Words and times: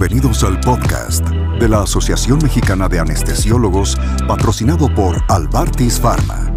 Bienvenidos 0.00 0.44
al 0.44 0.60
podcast 0.60 1.28
de 1.28 1.68
la 1.68 1.82
Asociación 1.82 2.38
Mexicana 2.40 2.88
de 2.88 3.00
Anestesiólogos 3.00 3.98
patrocinado 4.28 4.94
por 4.94 5.20
Albartis 5.26 5.98
Pharma. 5.98 6.52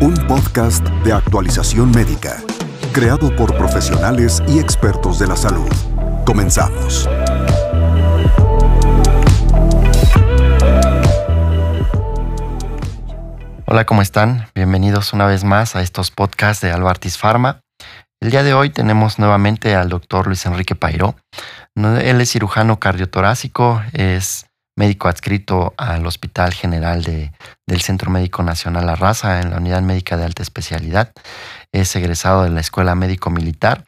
Un 0.00 0.14
podcast 0.26 0.82
de 1.04 1.12
actualización 1.12 1.90
médica, 1.90 2.42
creado 2.94 3.36
por 3.36 3.54
profesionales 3.58 4.42
y 4.48 4.58
expertos 4.58 5.18
de 5.18 5.26
la 5.26 5.36
salud. 5.36 5.68
Comenzamos. 6.24 7.06
Hola, 13.66 13.84
¿cómo 13.84 14.00
están? 14.00 14.46
Bienvenidos 14.54 15.12
una 15.12 15.26
vez 15.26 15.44
más 15.44 15.76
a 15.76 15.82
estos 15.82 16.10
podcasts 16.10 16.62
de 16.62 16.72
Albartis 16.72 17.18
Pharma. 17.18 17.60
El 18.22 18.30
día 18.30 18.42
de 18.42 18.52
hoy 18.52 18.68
tenemos 18.68 19.18
nuevamente 19.18 19.74
al 19.74 19.88
doctor 19.88 20.26
Luis 20.26 20.44
Enrique 20.44 20.74
Pairó. 20.74 21.14
Él 21.74 22.20
es 22.20 22.30
cirujano 22.30 22.78
cardiotorácico, 22.78 23.80
es 23.94 24.44
médico 24.76 25.08
adscrito 25.08 25.72
al 25.78 26.04
Hospital 26.04 26.52
General 26.52 27.02
de, 27.02 27.32
del 27.66 27.80
Centro 27.80 28.10
Médico 28.10 28.42
Nacional 28.42 28.84
La 28.84 29.40
en 29.40 29.50
la 29.50 29.56
Unidad 29.56 29.80
Médica 29.80 30.18
de 30.18 30.26
Alta 30.26 30.42
Especialidad. 30.42 31.12
Es 31.72 31.96
egresado 31.96 32.42
de 32.42 32.50
la 32.50 32.60
Escuela 32.60 32.94
Médico 32.94 33.30
Militar 33.30 33.84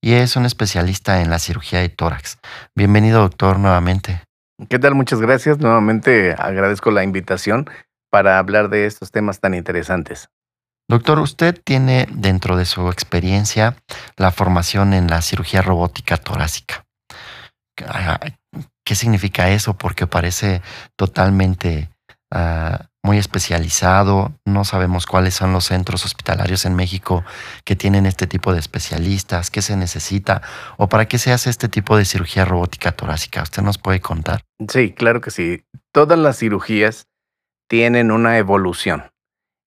y 0.00 0.14
es 0.14 0.34
un 0.34 0.46
especialista 0.46 1.22
en 1.22 1.30
la 1.30 1.38
cirugía 1.38 1.78
de 1.78 1.88
tórax. 1.88 2.38
Bienvenido, 2.74 3.20
doctor, 3.20 3.60
nuevamente. 3.60 4.20
¿Qué 4.68 4.80
tal? 4.80 4.96
Muchas 4.96 5.20
gracias. 5.20 5.60
Nuevamente 5.60 6.34
agradezco 6.36 6.90
la 6.90 7.04
invitación 7.04 7.70
para 8.10 8.40
hablar 8.40 8.68
de 8.68 8.86
estos 8.86 9.12
temas 9.12 9.38
tan 9.38 9.54
interesantes. 9.54 10.28
Doctor, 10.88 11.18
usted 11.18 11.60
tiene 11.64 12.06
dentro 12.12 12.56
de 12.56 12.64
su 12.64 12.88
experiencia 12.90 13.76
la 14.16 14.30
formación 14.30 14.94
en 14.94 15.08
la 15.08 15.20
cirugía 15.20 15.60
robótica 15.60 16.16
torácica. 16.16 16.86
¿Qué 18.84 18.94
significa 18.94 19.50
eso? 19.50 19.76
Porque 19.76 20.06
parece 20.06 20.62
totalmente 20.94 21.90
ah, 22.30 22.86
muy 23.02 23.18
especializado. 23.18 24.32
No 24.44 24.64
sabemos 24.64 25.06
cuáles 25.06 25.34
son 25.34 25.52
los 25.52 25.64
centros 25.64 26.04
hospitalarios 26.04 26.64
en 26.64 26.76
México 26.76 27.24
que 27.64 27.74
tienen 27.74 28.06
este 28.06 28.28
tipo 28.28 28.52
de 28.52 28.60
especialistas, 28.60 29.50
qué 29.50 29.62
se 29.62 29.76
necesita 29.76 30.40
o 30.76 30.88
para 30.88 31.08
qué 31.08 31.18
se 31.18 31.32
hace 31.32 31.50
este 31.50 31.68
tipo 31.68 31.96
de 31.96 32.04
cirugía 32.04 32.44
robótica 32.44 32.92
torácica. 32.92 33.42
¿Usted 33.42 33.62
nos 33.62 33.78
puede 33.78 34.00
contar? 34.00 34.42
Sí, 34.68 34.92
claro 34.92 35.20
que 35.20 35.32
sí. 35.32 35.64
Todas 35.92 36.18
las 36.18 36.38
cirugías 36.38 37.08
tienen 37.68 38.12
una 38.12 38.38
evolución 38.38 39.10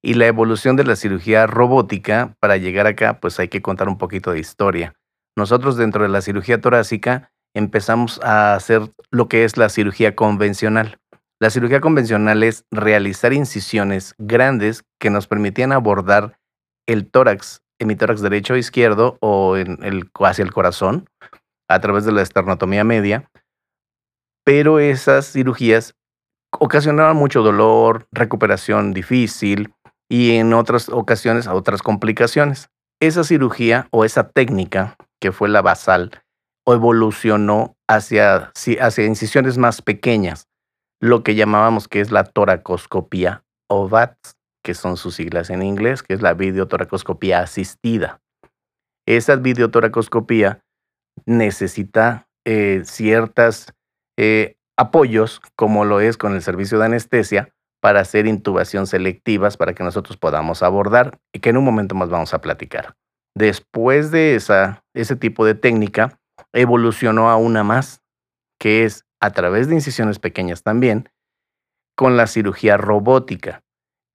y 0.02 0.14
la 0.14 0.28
evolución 0.28 0.75
de 0.75 0.86
la 0.86 0.95
cirugía 0.95 1.47
robótica, 1.47 2.36
para 2.39 2.58
llegar 2.58 2.88
acá, 2.88 3.19
pues 3.19 3.39
hay 3.39 3.50
que 3.50 3.61
contar 3.61 3.89
un 3.89 3.97
poquito 3.97 4.31
de 4.31 4.39
historia. 4.39 4.95
Nosotros 5.38 5.78
dentro 5.78 6.03
de 6.03 6.09
la 6.09 6.22
cirugía 6.22 6.61
torácica 6.61 7.31
empezamos 7.53 8.20
a 8.23 8.53
hacer 8.55 8.81
lo 9.11 9.27
que 9.27 9.44
es 9.44 9.58
la 9.58 9.70
cirugía 9.70 10.16
convencional. 10.16 11.00
La 11.42 11.50
cirugía 11.50 11.81
convencional 11.81 12.44
es 12.44 12.66
realizar 12.72 13.33
incisiones 13.33 14.16
grandes 14.17 14.83
que 15.00 15.09
nos 15.09 15.27
permitían 15.27 15.72
abordar 15.72 16.38
el 16.88 17.09
tórax, 17.09 17.61
tórax 17.97 18.22
derecho 18.22 18.55
o 18.55 18.58
izquierdo 18.58 19.17
o 19.22 19.55
hacia 19.55 20.44
el 20.44 20.53
corazón 20.53 21.09
a 21.70 21.80
través 21.80 22.03
de 22.03 22.11
la 22.11 22.22
esternotomía 22.22 22.83
media. 22.83 23.30
Pero 24.44 24.80
esas 24.80 25.31
cirugías 25.31 25.95
ocasionaban 26.52 27.16
mucho 27.16 27.42
dolor, 27.42 28.08
recuperación 28.11 28.94
difícil, 28.94 29.73
y 30.09 30.38
en 30.38 30.53
otras 30.53 30.89
ocasiones 30.89 31.47
a 31.47 31.53
otras 31.53 31.81
complicaciones. 31.81 32.69
Esa 32.99 33.23
cirugía 33.23 33.88
o 33.91 34.03
esa 34.03 34.29
técnica, 34.29 34.97
que 35.21 35.31
fue 35.31 35.47
la 35.47 35.61
basal, 35.61 36.11
evolucionó 36.65 37.75
hacia, 37.88 38.52
hacia 38.81 39.05
incisiones 39.05 39.57
más 39.57 39.81
pequeñas, 39.81 40.47
lo 40.99 41.23
que 41.23 41.35
llamábamos 41.35 41.87
que 41.87 42.02
es 42.02 42.11
la 42.11 42.23
toracoscopía 42.25 43.43
o 43.70 43.87
VATS, 43.87 44.36
que 44.64 44.73
son 44.73 44.97
sus 44.97 45.15
siglas 45.15 45.49
en 45.49 45.61
inglés, 45.64 46.03
que 46.03 46.14
es 46.14 46.21
la 46.21 46.33
videotoracoscopía 46.33 47.39
asistida. 47.39 48.20
Esa 49.08 49.37
videotoracoscopía 49.37 50.61
necesita 51.26 52.27
eh, 52.45 52.81
ciertos 52.83 53.73
eh, 54.17 54.58
apoyos, 54.77 55.41
como 55.55 55.86
lo 55.86 56.02
es 56.02 56.17
con 56.17 56.36
el 56.36 56.41
servicio 56.41 56.80
de 56.80 56.86
anestesia, 56.86 57.53
para 57.81 58.01
hacer 58.01 58.27
intubación 58.27 58.87
selectivas 58.87 59.57
para 59.57 59.73
que 59.73 59.83
nosotros 59.83 60.17
podamos 60.17 60.63
abordar 60.63 61.19
y 61.33 61.39
que 61.39 61.49
en 61.49 61.57
un 61.57 61.65
momento 61.65 61.95
más 61.95 62.09
vamos 62.09 62.33
a 62.33 62.41
platicar. 62.41 62.95
Después 63.35 64.11
de 64.11 64.35
esa, 64.35 64.83
ese 64.93 65.15
tipo 65.15 65.45
de 65.45 65.55
técnica, 65.55 66.19
evolucionó 66.53 67.29
a 67.29 67.37
una 67.37 67.63
más, 67.63 68.01
que 68.59 68.83
es 68.83 69.05
a 69.21 69.31
través 69.31 69.67
de 69.67 69.75
incisiones 69.75 70.19
pequeñas 70.19 70.63
también, 70.63 71.09
con 71.95 72.17
la 72.17 72.27
cirugía 72.27 72.77
robótica, 72.77 73.61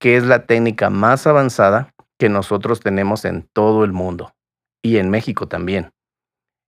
que 0.00 0.16
es 0.16 0.24
la 0.24 0.46
técnica 0.46 0.90
más 0.90 1.26
avanzada 1.26 1.94
que 2.18 2.28
nosotros 2.28 2.80
tenemos 2.80 3.24
en 3.24 3.48
todo 3.52 3.84
el 3.84 3.92
mundo 3.92 4.34
y 4.82 4.98
en 4.98 5.10
México 5.10 5.48
también. 5.48 5.92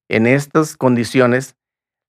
En 0.08 0.26
estas 0.26 0.76
condiciones, 0.76 1.56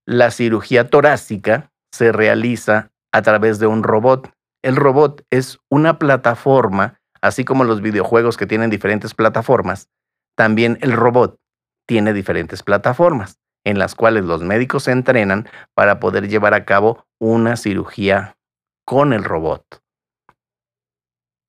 la 0.06 0.30
cirugía 0.30 0.88
torácica 0.88 1.70
se 1.92 2.12
realiza 2.12 2.90
a 3.12 3.22
través 3.22 3.58
de 3.58 3.66
un 3.66 3.82
robot 3.82 4.30
el 4.62 4.76
robot 4.76 5.24
es 5.30 5.58
una 5.70 5.98
plataforma, 5.98 7.00
así 7.20 7.44
como 7.44 7.64
los 7.64 7.80
videojuegos 7.80 8.36
que 8.36 8.46
tienen 8.46 8.70
diferentes 8.70 9.14
plataformas, 9.14 9.88
también 10.36 10.78
el 10.80 10.92
robot 10.92 11.38
tiene 11.86 12.12
diferentes 12.12 12.62
plataformas 12.62 13.38
en 13.64 13.78
las 13.78 13.94
cuales 13.94 14.24
los 14.24 14.42
médicos 14.42 14.84
se 14.84 14.92
entrenan 14.92 15.48
para 15.74 16.00
poder 16.00 16.28
llevar 16.28 16.54
a 16.54 16.64
cabo 16.64 17.06
una 17.18 17.56
cirugía 17.56 18.36
con 18.86 19.12
el 19.12 19.24
robot. 19.24 19.82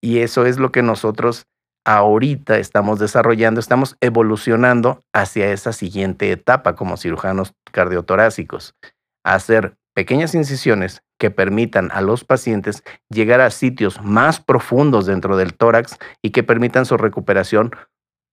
Y 0.02 0.19
eso 0.19 0.46
es 0.46 0.58
lo 0.58 0.72
que 0.72 0.81
nosotros 0.81 1.48
ahorita 1.86 2.58
estamos 2.58 3.00
desarrollando, 3.00 3.59
estamos 3.59 3.96
evolucionando 4.02 5.03
hacia 5.14 5.52
esa 5.52 5.72
siguiente 5.74 6.31
etapa 6.31 6.75
como 6.75 6.98
cirujanos 6.98 7.53
cardiotorácicos, 7.72 8.75
hacer 9.24 9.78
pequeñas 9.94 10.36
incisiones 10.36 11.03
que 11.19 11.30
permitan 11.30 11.91
a 11.91 12.02
los 12.02 12.24
pacientes 12.24 12.84
llegar 13.09 13.41
a 13.41 13.52
sitios 13.52 14.02
más 14.02 14.40
profundos 14.40 15.06
dentro 15.06 15.38
del 15.38 15.53
tórax 15.53 15.97
y 16.24 16.31
que 16.31 16.44
permitan 16.44 16.85
su 16.85 16.97
recuperación 16.97 17.72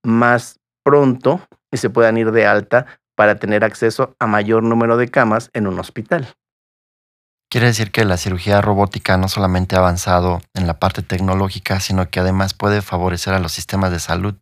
más 0.03 0.61
pronto 0.85 1.47
y 1.71 1.77
se 1.77 1.91
puedan 1.91 2.17
ir 2.17 2.31
de 2.31 2.47
alta 2.47 2.87
para 3.17 3.37
tener 3.37 3.65
acceso 3.65 4.15
a 4.19 4.27
mayor 4.27 4.63
número 4.63 4.97
de 4.97 5.09
camas 5.09 5.51
en 5.53 5.67
un 5.67 5.79
hospital. 5.79 6.35
Quiere 7.51 7.69
decir 7.69 7.91
que 7.91 8.05
la 8.05 8.17
cirugía 8.17 8.61
robótica 8.61 9.17
no 9.17 9.29
solamente 9.29 9.77
ha 9.77 9.79
avanzado 9.79 10.41
en 10.55 10.67
la 10.67 10.79
parte 10.79 11.03
tecnológica, 11.03 11.81
sino 11.81 12.09
que 12.11 12.21
además 12.21 12.55
puede 12.55 12.83
favorecer 12.83 13.35
a 13.35 13.39
los 13.39 13.53
sistemas 13.53 13.93
de 13.93 14.01
salud, 14.01 14.35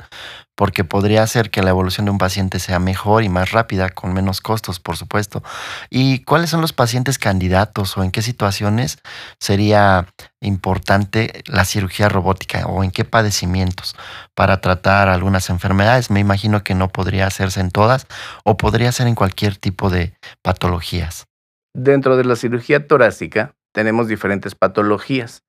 porque 0.56 0.84
podría 0.84 1.22
hacer 1.22 1.50
que 1.50 1.62
la 1.62 1.70
evolución 1.70 2.04
de 2.04 2.12
un 2.12 2.18
paciente 2.18 2.58
sea 2.58 2.78
mejor 2.78 3.24
y 3.24 3.28
más 3.28 3.52
rápida, 3.52 3.88
con 3.90 4.12
menos 4.12 4.40
costos, 4.40 4.80
por 4.80 4.96
supuesto. 4.96 5.42
¿Y 5.90 6.20
cuáles 6.24 6.50
son 6.50 6.60
los 6.60 6.72
pacientes 6.72 7.18
candidatos 7.18 7.96
o 7.96 8.04
en 8.04 8.10
qué 8.10 8.22
situaciones 8.22 8.98
sería 9.40 10.06
importante 10.40 11.42
la 11.46 11.64
cirugía 11.64 12.08
robótica 12.08 12.66
o 12.66 12.84
en 12.84 12.90
qué 12.90 13.04
padecimientos 13.04 13.96
para 14.34 14.60
tratar 14.60 15.08
algunas 15.08 15.50
enfermedades? 15.50 16.10
Me 16.10 16.20
imagino 16.20 16.62
que 16.62 16.74
no 16.74 16.88
podría 16.88 17.26
hacerse 17.26 17.60
en 17.60 17.70
todas 17.70 18.06
o 18.44 18.56
podría 18.56 18.92
ser 18.92 19.06
en 19.06 19.14
cualquier 19.14 19.56
tipo 19.56 19.90
de 19.90 20.14
patologías. 20.42 21.26
Dentro 21.74 22.16
de 22.16 22.24
la 22.24 22.36
cirugía 22.36 22.86
torácica 22.86 23.54
tenemos 23.72 24.06
diferentes 24.06 24.54
patologías 24.54 25.42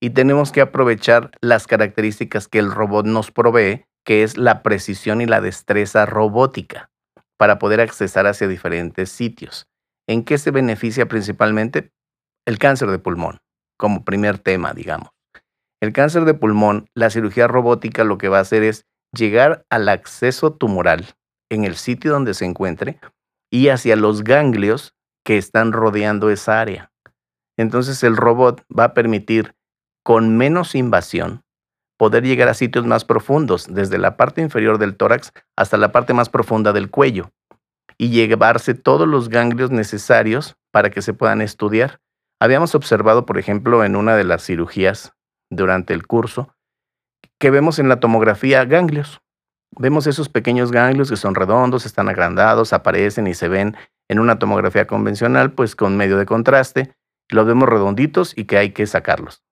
y 0.00 0.10
tenemos 0.10 0.52
que 0.52 0.60
aprovechar 0.60 1.30
las 1.40 1.66
características 1.66 2.48
que 2.48 2.58
el 2.58 2.70
robot 2.70 3.06
nos 3.06 3.30
provee, 3.30 3.84
que 4.04 4.22
es 4.22 4.36
la 4.36 4.62
precisión 4.62 5.20
y 5.20 5.26
la 5.26 5.40
destreza 5.40 6.06
robótica, 6.06 6.90
para 7.36 7.58
poder 7.58 7.80
accesar 7.80 8.26
hacia 8.26 8.48
diferentes 8.48 9.10
sitios. 9.10 9.68
¿En 10.06 10.24
qué 10.24 10.38
se 10.38 10.50
beneficia 10.50 11.06
principalmente? 11.06 11.92
El 12.46 12.58
cáncer 12.58 12.90
de 12.90 12.98
pulmón, 12.98 13.38
como 13.78 14.04
primer 14.04 14.38
tema, 14.38 14.72
digamos. 14.74 15.10
El 15.80 15.92
cáncer 15.92 16.24
de 16.24 16.34
pulmón, 16.34 16.88
la 16.94 17.10
cirugía 17.10 17.46
robótica 17.46 18.04
lo 18.04 18.18
que 18.18 18.28
va 18.28 18.38
a 18.38 18.42
hacer 18.42 18.62
es 18.62 18.84
llegar 19.12 19.64
al 19.70 19.88
acceso 19.88 20.52
tumoral 20.52 21.06
en 21.50 21.64
el 21.64 21.76
sitio 21.76 22.12
donde 22.12 22.34
se 22.34 22.44
encuentre 22.44 23.00
y 23.50 23.68
hacia 23.68 23.96
los 23.96 24.22
ganglios 24.22 24.94
que 25.24 25.38
están 25.38 25.72
rodeando 25.72 26.30
esa 26.30 26.60
área. 26.60 26.92
Entonces 27.56 28.02
el 28.02 28.16
robot 28.16 28.64
va 28.76 28.84
a 28.84 28.94
permitir 28.94 29.54
con 30.04 30.36
menos 30.36 30.74
invasión 30.74 31.42
poder 32.00 32.24
llegar 32.24 32.48
a 32.48 32.54
sitios 32.54 32.86
más 32.86 33.04
profundos, 33.04 33.66
desde 33.68 33.98
la 33.98 34.16
parte 34.16 34.40
inferior 34.40 34.78
del 34.78 34.96
tórax 34.96 35.34
hasta 35.54 35.76
la 35.76 35.92
parte 35.92 36.14
más 36.14 36.30
profunda 36.30 36.72
del 36.72 36.88
cuello, 36.88 37.30
y 37.98 38.08
llevarse 38.08 38.72
todos 38.72 39.06
los 39.06 39.28
ganglios 39.28 39.70
necesarios 39.70 40.56
para 40.70 40.88
que 40.88 41.02
se 41.02 41.12
puedan 41.12 41.42
estudiar. 41.42 42.00
Habíamos 42.40 42.74
observado, 42.74 43.26
por 43.26 43.36
ejemplo, 43.36 43.84
en 43.84 43.96
una 43.96 44.16
de 44.16 44.24
las 44.24 44.42
cirugías 44.42 45.12
durante 45.50 45.92
el 45.92 46.06
curso, 46.06 46.56
que 47.38 47.50
vemos 47.50 47.78
en 47.78 47.90
la 47.90 48.00
tomografía 48.00 48.64
ganglios. 48.64 49.20
Vemos 49.78 50.06
esos 50.06 50.30
pequeños 50.30 50.72
ganglios 50.72 51.10
que 51.10 51.16
son 51.16 51.34
redondos, 51.34 51.84
están 51.84 52.08
agrandados, 52.08 52.72
aparecen 52.72 53.26
y 53.26 53.34
se 53.34 53.48
ven 53.48 53.76
En 54.08 54.20
una 54.20 54.38
tomografía 54.38 54.86
convencional, 54.86 55.52
pues 55.52 55.76
con 55.76 55.98
medio 55.98 56.16
de 56.16 56.24
contraste, 56.24 56.96
los 57.28 57.44
vemos 57.44 57.68
redonditos 57.68 58.32
y 58.34 58.44
que 58.44 58.56
hay 58.56 58.70
que 58.70 58.86
sacarlos. 58.86 59.44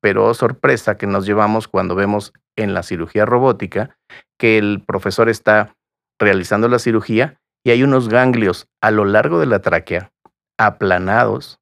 Pero 0.00 0.32
sorpresa 0.34 0.96
que 0.96 1.06
nos 1.06 1.26
llevamos 1.26 1.68
cuando 1.68 1.94
vemos 1.94 2.32
en 2.56 2.74
la 2.74 2.82
cirugía 2.82 3.24
robótica 3.24 3.96
que 4.38 4.58
el 4.58 4.84
profesor 4.86 5.28
está 5.28 5.74
realizando 6.18 6.68
la 6.68 6.78
cirugía 6.78 7.40
y 7.64 7.70
hay 7.70 7.82
unos 7.82 8.08
ganglios 8.08 8.68
a 8.80 8.90
lo 8.90 9.04
largo 9.04 9.40
de 9.40 9.46
la 9.46 9.60
tráquea, 9.60 10.12
aplanados, 10.58 11.60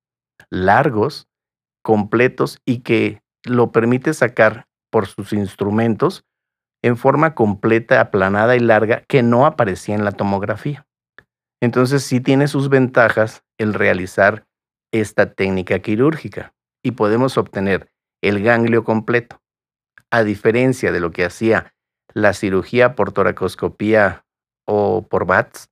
largos, 0.50 1.28
completos 1.82 2.58
y 2.64 2.81
que 2.81 3.22
lo 3.44 3.72
permite 3.72 4.14
sacar 4.14 4.66
por 4.90 5.06
sus 5.06 5.32
instrumentos 5.32 6.25
en 6.82 6.96
forma 6.96 7.34
completa, 7.34 8.00
aplanada 8.00 8.56
y 8.56 8.60
larga 8.60 9.04
que 9.08 9.22
no 9.22 9.46
aparecía 9.46 9.94
en 9.94 10.04
la 10.04 10.12
tomografía. 10.12 10.86
Entonces 11.62 12.02
sí 12.02 12.20
tiene 12.20 12.46
sus 12.46 12.69
ventajas 12.69 13.42
el 13.58 13.72
realizar 13.72 14.46
esta 14.92 15.32
técnica 15.32 15.78
quirúrgica 15.78 16.54
y 16.82 16.92
podemos 16.92 17.38
obtener 17.38 17.90
el 18.28 18.42
ganglio 18.42 18.84
completo, 18.84 19.40
a 20.10 20.24
diferencia 20.24 20.92
de 20.92 21.00
lo 21.00 21.10
que 21.10 21.24
hacía 21.24 21.74
la 22.12 22.32
cirugía 22.32 22.94
por 22.94 23.12
toracoscopía 23.12 24.24
o 24.66 25.06
por 25.06 25.26
BATS, 25.26 25.68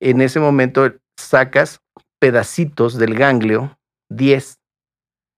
en 0.00 0.20
ese 0.20 0.40
momento 0.40 0.92
sacas 1.16 1.80
pedacitos 2.18 2.98
del 2.98 3.14
ganglio 3.14 3.78
10 4.10 4.58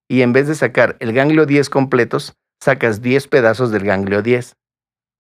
y 0.09 0.23
en 0.23 0.33
vez 0.33 0.49
de 0.49 0.55
sacar 0.55 0.97
el 1.01 1.13
ganglio 1.13 1.47
10 1.47 1.69
completos, 1.71 2.35
sacas 2.63 3.03
10 3.03 3.29
pedazos 3.29 3.71
del 3.71 3.85
ganglio 3.85 4.23
10, 4.23 4.57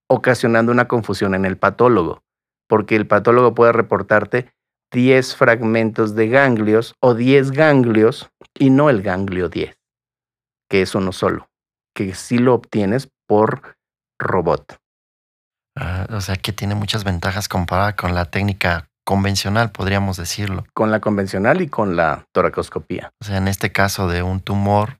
ocasionando 0.08 0.72
una 0.72 0.88
confusión 0.88 1.34
en 1.34 1.44
el 1.44 1.58
patólogo, 1.58 2.22
porque 2.68 2.96
el 2.96 3.06
patólogo 3.06 3.54
puede 3.54 3.72
reportarte 3.72 4.52
10 4.92 5.36
fragmentos 5.36 6.14
de 6.14 6.28
ganglios 6.28 6.94
o 7.00 7.14
10 7.14 7.50
ganglios 7.50 8.30
y 8.58 8.70
no 8.70 8.88
el 8.90 9.02
ganglio 9.02 9.48
10, 9.48 9.76
que 10.75 10.82
es 10.82 10.97
uno 10.97 11.12
solo, 11.12 11.47
que 11.94 12.17
sí 12.17 12.38
lo 12.38 12.53
obtienes 12.53 13.09
por 13.29 13.76
robot. 14.19 14.76
Ah, 15.79 16.09
o 16.11 16.21
sea 16.21 16.35
que 16.35 16.53
tiene 16.53 16.75
muchas 16.75 17.05
ventajas 17.05 17.47
comparada 17.47 17.94
con 17.94 18.12
la 18.12 18.25
técnica 18.25 18.88
convencional, 19.06 19.71
podríamos 19.71 20.17
decirlo. 20.17 20.67
Con 20.75 20.91
la 20.91 20.99
convencional 20.99 21.61
y 21.61 21.69
con 21.69 21.94
la 21.94 22.26
toracoscopía. 22.32 23.12
O 23.23 23.25
sea, 23.25 23.37
en 23.37 23.47
este 23.47 23.71
caso 23.71 24.09
de 24.09 24.25
un 24.25 24.41
tumor 24.41 24.99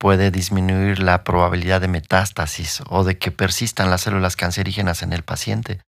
puede 0.00 0.32
disminuir 0.32 0.98
la 0.98 1.22
probabilidad 1.22 1.80
de 1.80 1.86
metástasis 1.86 2.82
o 2.88 3.04
de 3.04 3.16
que 3.16 3.30
persistan 3.30 3.90
las 3.90 4.00
células 4.00 4.34
cancerígenas 4.34 5.04
en 5.04 5.12
el 5.12 5.22
paciente. 5.22 5.80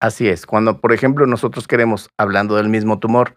Así 0.00 0.28
es. 0.28 0.46
Cuando, 0.46 0.80
por 0.80 0.92
ejemplo, 0.92 1.28
nosotros 1.28 1.68
queremos, 1.68 2.08
hablando 2.18 2.56
del 2.56 2.70
mismo 2.70 2.98
tumor, 2.98 3.36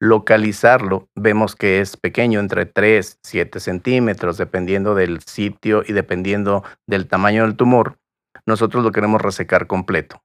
localizarlo, 0.00 1.08
vemos 1.16 1.54
que 1.54 1.80
es 1.80 1.96
pequeño, 1.96 2.40
entre 2.40 2.66
3, 2.66 3.18
7 3.22 3.60
centímetros, 3.60 4.36
dependiendo 4.36 4.94
del 4.94 5.20
sitio 5.20 5.82
y 5.86 5.92
dependiendo 5.92 6.64
del 6.88 7.06
tamaño 7.06 7.42
del 7.42 7.56
tumor, 7.56 7.98
nosotros 8.46 8.82
lo 8.82 8.92
queremos 8.92 9.22
resecar 9.22 9.66
completo. 9.66 10.22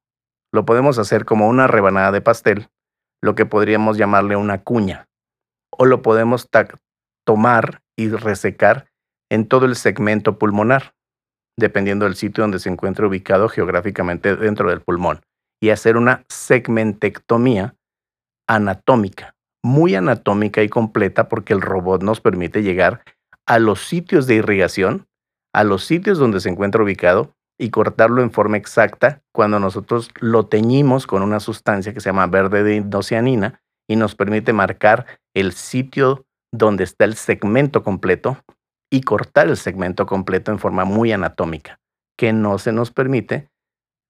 Lo 0.53 0.65
podemos 0.65 0.97
hacer 0.97 1.25
como 1.25 1.47
una 1.47 1.67
rebanada 1.67 2.11
de 2.11 2.21
pastel 2.21 2.69
lo 3.21 3.35
que 3.35 3.45
podríamos 3.45 3.97
llamarle 3.97 4.35
una 4.35 4.63
cuña, 4.63 5.07
o 5.71 5.85
lo 5.85 6.01
podemos 6.01 6.49
tomar 7.25 7.81
y 7.97 8.09
resecar 8.09 8.87
en 9.29 9.47
todo 9.47 9.65
el 9.65 9.75
segmento 9.75 10.37
pulmonar, 10.37 10.93
dependiendo 11.57 12.05
del 12.05 12.15
sitio 12.15 12.43
donde 12.43 12.59
se 12.59 12.69
encuentre 12.69 13.05
ubicado 13.05 13.49
geográficamente 13.49 14.35
dentro 14.35 14.69
del 14.69 14.81
pulmón, 14.81 15.21
y 15.61 15.71
hacer 15.71 15.97
una 15.97 16.23
segmentectomía 16.29 17.75
anatómica, 18.47 19.33
muy 19.63 19.95
anatómica 19.95 20.63
y 20.63 20.69
completa 20.69 21.29
porque 21.29 21.53
el 21.53 21.61
robot 21.61 22.03
nos 22.03 22.21
permite 22.21 22.63
llegar 22.63 23.03
a 23.45 23.59
los 23.59 23.81
sitios 23.81 24.27
de 24.27 24.35
irrigación, 24.35 25.07
a 25.53 25.63
los 25.63 25.83
sitios 25.83 26.17
donde 26.17 26.39
se 26.39 26.49
encuentra 26.49 26.83
ubicado 26.83 27.33
y 27.59 27.69
cortarlo 27.69 28.21
en 28.21 28.31
forma 28.31 28.57
exacta 28.57 29.21
cuando 29.33 29.59
nosotros 29.59 30.11
lo 30.19 30.45
teñimos 30.45 31.07
con 31.07 31.23
una 31.23 31.39
sustancia 31.39 31.93
que 31.93 32.01
se 32.01 32.09
llama 32.09 32.27
verde 32.27 32.63
de 32.63 32.75
indocianina 32.75 33.61
y 33.89 33.95
nos 33.95 34.15
permite 34.15 34.53
marcar 34.53 35.05
el 35.33 35.53
sitio 35.53 36.25
donde 36.51 36.83
está 36.83 37.05
el 37.05 37.15
segmento 37.15 37.83
completo 37.83 38.37
y 38.91 39.01
cortar 39.01 39.47
el 39.47 39.57
segmento 39.57 40.05
completo 40.05 40.51
en 40.51 40.59
forma 40.59 40.85
muy 40.85 41.11
anatómica, 41.11 41.79
que 42.17 42.31
no 42.33 42.57
se 42.57 42.71
nos 42.71 42.91
permite 42.91 43.49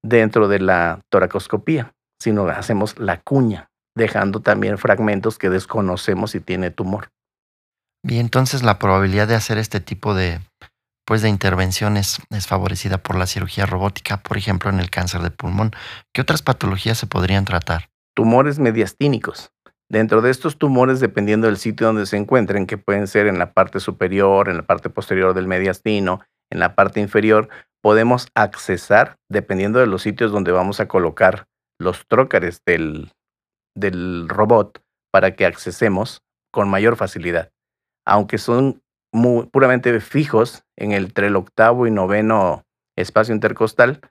dentro 0.03 0.47
de 0.47 0.59
la 0.59 1.01
toracoscopía, 1.09 1.93
sino 2.19 2.47
hacemos 2.47 2.99
la 2.99 3.21
cuña, 3.21 3.69
dejando 3.97 4.39
también 4.41 4.77
fragmentos 4.77 5.37
que 5.37 5.49
desconocemos 5.49 6.31
si 6.31 6.39
tiene 6.39 6.71
tumor. 6.71 7.09
Y 8.03 8.19
entonces 8.19 8.63
la 8.63 8.79
probabilidad 8.79 9.27
de 9.27 9.35
hacer 9.35 9.57
este 9.57 9.79
tipo 9.79 10.13
de 10.13 10.39
pues 11.05 11.21
de 11.21 11.29
intervenciones 11.29 12.19
es 12.31 12.47
favorecida 12.47 12.97
por 12.97 13.15
la 13.15 13.27
cirugía 13.27 13.65
robótica, 13.65 14.17
por 14.17 14.35
ejemplo, 14.37 14.69
en 14.69 14.81
el 14.81 14.89
cáncer 14.89 15.21
de 15.21 15.31
pulmón. 15.31 15.71
¿Qué 16.13 16.19
otras 16.19 16.41
patologías 16.41 16.97
se 16.97 17.07
podrían 17.07 17.45
tratar? 17.45 17.89
Tumores 18.13 18.59
mediastínicos. 18.59 19.51
Dentro 19.89 20.21
de 20.21 20.31
estos 20.31 20.57
tumores, 20.57 20.99
dependiendo 20.99 21.47
del 21.47 21.55
sitio 21.55 21.87
donde 21.87 22.05
se 22.05 22.17
encuentren, 22.17 22.67
que 22.67 22.77
pueden 22.77 23.07
ser 23.07 23.27
en 23.27 23.39
la 23.39 23.53
parte 23.53 23.79
superior, 23.79 24.49
en 24.49 24.57
la 24.57 24.63
parte 24.63 24.89
posterior 24.89 25.33
del 25.33 25.47
mediastino, 25.47 26.19
en 26.51 26.59
la 26.59 26.75
parte 26.75 26.99
inferior, 26.99 27.47
podemos 27.81 28.27
accesar, 28.35 29.15
dependiendo 29.29 29.79
de 29.79 29.87
los 29.87 30.01
sitios 30.01 30.33
donde 30.33 30.51
vamos 30.51 30.81
a 30.81 30.89
colocar 30.89 31.45
los 31.79 32.05
trócares 32.05 32.61
del, 32.65 33.13
del 33.77 34.27
robot, 34.27 34.81
para 35.11 35.35
que 35.35 35.45
accesemos 35.45 36.21
con 36.51 36.69
mayor 36.69 36.95
facilidad. 36.95 37.51
Aunque 38.05 38.37
son 38.37 38.81
puramente 39.51 39.99
fijos 39.99 40.63
en 40.75 40.91
el, 40.91 41.05
entre 41.05 41.27
el 41.27 41.35
octavo 41.35 41.87
y 41.87 41.91
noveno 41.91 42.65
espacio 42.95 43.33
intercostal, 43.33 44.01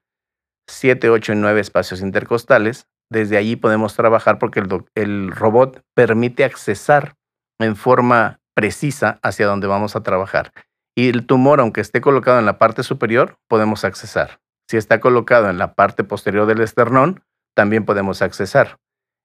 siete, 0.68 1.10
ocho 1.10 1.32
y 1.32 1.36
nueve 1.36 1.60
espacios 1.60 2.00
intercostales. 2.00 2.86
Desde 3.10 3.36
allí 3.36 3.56
podemos 3.56 3.94
trabajar 3.94 4.38
porque 4.38 4.60
el, 4.60 4.84
el 4.94 5.30
robot 5.30 5.82
permite 5.94 6.44
accesar 6.44 7.14
en 7.60 7.76
forma 7.76 8.40
precisa 8.54 9.18
hacia 9.22 9.46
donde 9.46 9.66
vamos 9.66 9.96
a 9.96 10.02
trabajar. 10.02 10.52
Y 10.96 11.08
el 11.08 11.26
tumor, 11.26 11.60
aunque 11.60 11.80
esté 11.80 12.00
colocado 12.00 12.38
en 12.38 12.46
la 12.46 12.58
parte 12.58 12.82
superior, 12.82 13.38
podemos 13.48 13.84
accesar. 13.84 14.40
Si 14.68 14.76
está 14.76 14.98
colocado 14.98 15.50
en 15.50 15.58
la 15.58 15.74
parte 15.74 16.02
posterior 16.04 16.46
del 16.46 16.62
esternón, 16.62 17.22
también 17.54 17.84
podemos 17.84 18.22
accesar. 18.22 18.78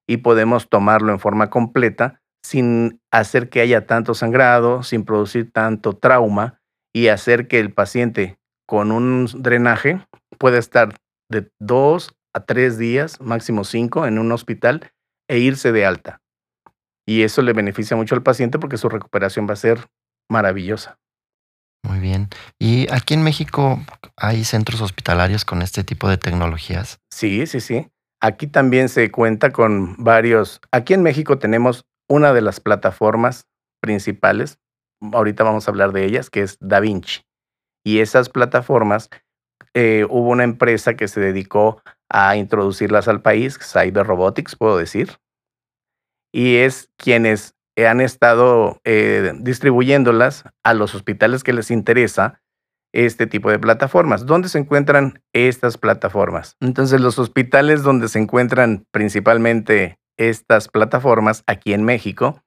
Y 0.07 0.18
podemos 0.18 0.69
tomarlo 0.69 1.12
en 1.12 1.20
forma 1.20 1.50
completa 1.50 2.22
sin 2.43 3.01
hacer 3.12 3.50
que 3.50 3.62
haya 3.62 3.86
tanto 3.86 4.13
sangrado, 4.13 4.84
sin 4.84 5.05
producir 5.05 5.51
tanto 5.51 5.93
trauma 5.93 6.60
y 6.93 7.08
hacer 7.08 7.48
que 7.48 7.60
el 7.60 7.74
paciente 7.74 8.38
con 8.67 8.91
un 8.91 9.27
drenaje 9.38 10.05
pueda 10.38 10.58
estar 10.58 10.96
de 11.29 11.50
dos 11.60 12.13
a 12.34 12.46
tres 12.46 12.77
días, 12.77 13.20
máximo 13.22 13.63
cinco, 13.63 14.05
en 14.05 14.17
un 14.17 14.31
hospital 14.31 14.91
e 15.29 15.39
irse 15.39 15.72
de 15.72 15.86
alta. 15.86 16.22
Y 17.05 17.24
eso 17.24 17.41
le 17.41 17.53
beneficia 17.53 17.98
mucho 17.98 18.15
al 18.15 18.24
paciente 18.24 18.60
porque 18.60 18.77
su 18.77 18.89
recuperación 18.89 19.48
va 19.48 19.53
a 19.53 19.58
ser 19.58 19.88
maravillosa. 20.29 20.98
Muy 21.84 22.00
bien. 22.00 22.29
¿Y 22.60 22.91
aquí 22.91 23.13
en 23.13 23.24
México 23.24 23.79
hay 24.15 24.43
centros 24.43 24.81
hospitalarios 24.81 25.46
con 25.46 25.62
este 25.62 25.84
tipo 25.84 26.08
de 26.08 26.17
tecnologías? 26.17 27.00
Sí, 27.12 27.46
sí, 27.48 27.60
sí. 27.60 27.88
Aquí 28.22 28.46
también 28.46 28.88
se 28.88 29.10
cuenta 29.10 29.51
con 29.51 29.96
varios. 29.98 30.62
Aquí 30.72 30.94
en 30.94 31.01
México 31.01 31.40
tenemos 31.40 31.86
una 32.08 32.34
de 32.34 32.42
las 32.42 32.60
plataformas 32.60 33.48
principales, 33.82 34.60
ahorita 35.01 35.44
vamos 35.44 35.68
a 35.68 35.72
hablar 35.72 35.92
de 35.92 36.06
ellas, 36.06 36.30
que 36.30 36.42
es 36.44 36.58
DaVinci. 36.60 37.22
Y 37.84 38.00
esas 38.00 38.30
plataformas, 38.30 39.10
eh, 39.74 40.06
hubo 40.08 40.30
una 40.30 40.44
empresa 40.44 40.96
que 40.96 41.08
se 41.08 41.20
dedicó 41.20 41.82
a 42.10 42.36
introducirlas 42.36 43.08
al 43.08 43.22
país, 43.22 43.58
Cyber 43.60 44.06
Robotics, 44.06 44.56
puedo 44.56 44.78
decir, 44.78 45.18
y 46.32 46.58
es 46.58 46.92
quienes 46.98 47.56
han 47.78 48.01
estado 48.01 48.80
eh, 48.84 49.34
distribuyéndolas 49.40 50.44
a 50.63 50.74
los 50.74 50.94
hospitales 50.94 51.44
que 51.44 51.54
les 51.54 51.72
interesa 51.72 52.42
este 52.93 53.27
tipo 53.27 53.50
de 53.50 53.60
plataformas. 53.60 54.25
¿Dónde 54.25 54.50
se 54.50 54.60
encuentran 54.60 55.21
estas 55.33 55.77
plataformas? 55.77 56.57
Entonces, 56.60 57.00
los 57.01 57.19
hospitales 57.19 57.83
donde 57.83 58.07
se 58.07 58.19
encuentran 58.19 58.86
principalmente 58.91 60.00
estas 60.17 60.67
plataformas 60.67 61.43
aquí 61.48 61.74
en 61.74 61.83
México 61.83 62.43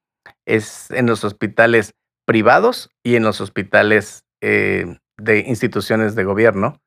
es 0.47 0.91
en 0.91 1.07
los 1.07 1.25
hospitales 1.25 1.95
privados 2.27 2.91
y 3.03 3.17
en 3.17 3.25
los 3.25 3.41
hospitales 3.41 4.25
eh, 4.43 4.99
de 5.17 5.41
instituciones 5.41 6.15
de 6.15 6.25
gobierno. 6.25 6.81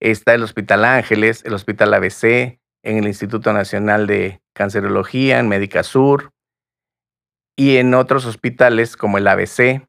Está 0.00 0.34
el 0.34 0.42
Hospital 0.42 0.84
Ángeles, 0.84 1.44
el 1.44 1.54
Hospital 1.54 1.94
ABC, 1.94 2.58
en 2.84 2.98
el 2.98 3.06
Instituto 3.06 3.52
Nacional 3.52 4.06
de 4.06 4.40
Cancerología, 4.54 5.40
en 5.40 5.48
Médica 5.48 5.82
Sur, 5.82 6.30
y 7.56 7.78
en 7.78 7.92
otros 7.94 8.24
hospitales 8.24 8.96
como 8.96 9.18
el 9.18 9.26
ABC. 9.26 9.88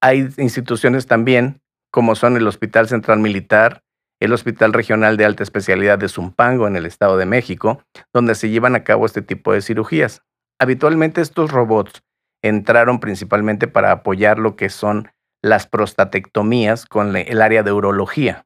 Hay 0.00 0.28
instituciones 0.36 1.06
también, 1.06 1.60
como 1.90 2.14
son 2.14 2.36
el 2.36 2.46
Hospital 2.46 2.88
Central 2.88 3.18
Militar, 3.18 3.82
el 4.20 4.32
Hospital 4.32 4.72
Regional 4.72 5.16
de 5.16 5.24
Alta 5.24 5.42
Especialidad 5.42 5.98
de 5.98 6.08
Zumpango 6.08 6.66
en 6.66 6.76
el 6.76 6.86
Estado 6.86 7.16
de 7.16 7.26
México, 7.26 7.82
donde 8.12 8.34
se 8.34 8.50
llevan 8.50 8.74
a 8.74 8.84
cabo 8.84 9.06
este 9.06 9.22
tipo 9.22 9.52
de 9.52 9.62
cirugías. 9.62 10.22
habitualmente 10.60 11.20
estos 11.20 11.52
robots 11.52 12.02
entraron 12.42 12.98
principalmente 12.98 13.68
para 13.68 13.92
apoyar 13.92 14.38
lo 14.38 14.56
que 14.56 14.70
son 14.70 15.10
las 15.42 15.66
prostatectomías 15.66 16.84
con 16.86 17.16
el 17.16 17.42
área 17.42 17.62
de 17.62 17.72
urología. 17.72 18.44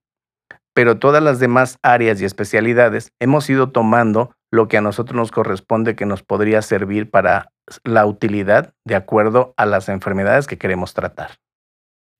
Pero 0.75 0.99
todas 0.99 1.23
las 1.23 1.39
demás 1.39 1.79
áreas 1.83 2.21
y 2.21 2.25
especialidades 2.25 3.13
hemos 3.21 3.49
ido 3.49 3.71
tomando 3.71 4.35
lo 4.51 4.69
que 4.69 4.77
a 4.79 4.83
nosotros 4.83 5.17
nos 5.17 5.31
corresponde 5.31 5.97
que 5.97 6.07
nos 6.07 6.23
podría 6.23 6.63
servir 6.63 7.11
para 7.11 7.51
la 7.85 8.07
utilidad 8.07 8.75
de 8.85 8.95
acuerdo 8.95 9.55
a 9.57 9.67
las 9.67 9.89
enfermedades 9.89 10.47
que 10.47 10.59
queremos 10.59 10.95
tratar. 10.95 11.33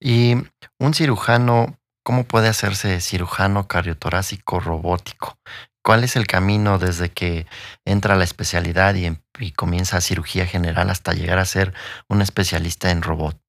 Y 0.05 0.35
un 0.79 0.93
cirujano, 0.93 1.79
¿cómo 2.03 2.25
puede 2.25 2.49
hacerse 2.49 2.99
cirujano 2.99 3.69
cardiotorácico 3.69 4.59
robótico? 4.59 5.37
¿Cuál 5.81 6.03
es 6.03 6.17
el 6.17 6.27
camino 6.27 6.77
desde 6.77 7.09
que 7.09 7.45
entra 7.85 8.17
la 8.17 8.25
especialidad 8.25 8.95
y, 8.95 9.17
y 9.39 9.51
comienza 9.51 10.01
cirugía 10.01 10.45
general 10.45 10.89
hasta 10.89 11.13
llegar 11.13 11.39
a 11.39 11.45
ser 11.45 11.73
un 12.09 12.21
especialista 12.21 12.91
en 12.91 13.01
robot? 13.01 13.39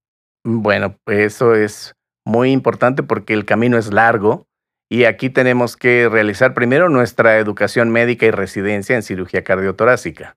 Bueno, 0.45 0.97
eso 1.07 1.57
es 1.57 1.97
muy 2.25 2.53
importante 2.53 3.03
porque 3.03 3.35
el 3.35 3.45
camino 3.47 3.77
es 3.77 3.93
largo 3.93 4.47
y 4.89 5.07
aquí 5.07 5.31
tenemos 5.31 5.77
que 5.77 6.09
realizar 6.09 6.55
primero 6.55 6.89
nuestra 6.89 7.39
educación 7.39 7.91
médica 7.91 8.27
y 8.27 8.31
residencia 8.31 8.95
en 8.95 9.03
cirugía 9.03 9.43
cardiotorácica, 9.43 10.37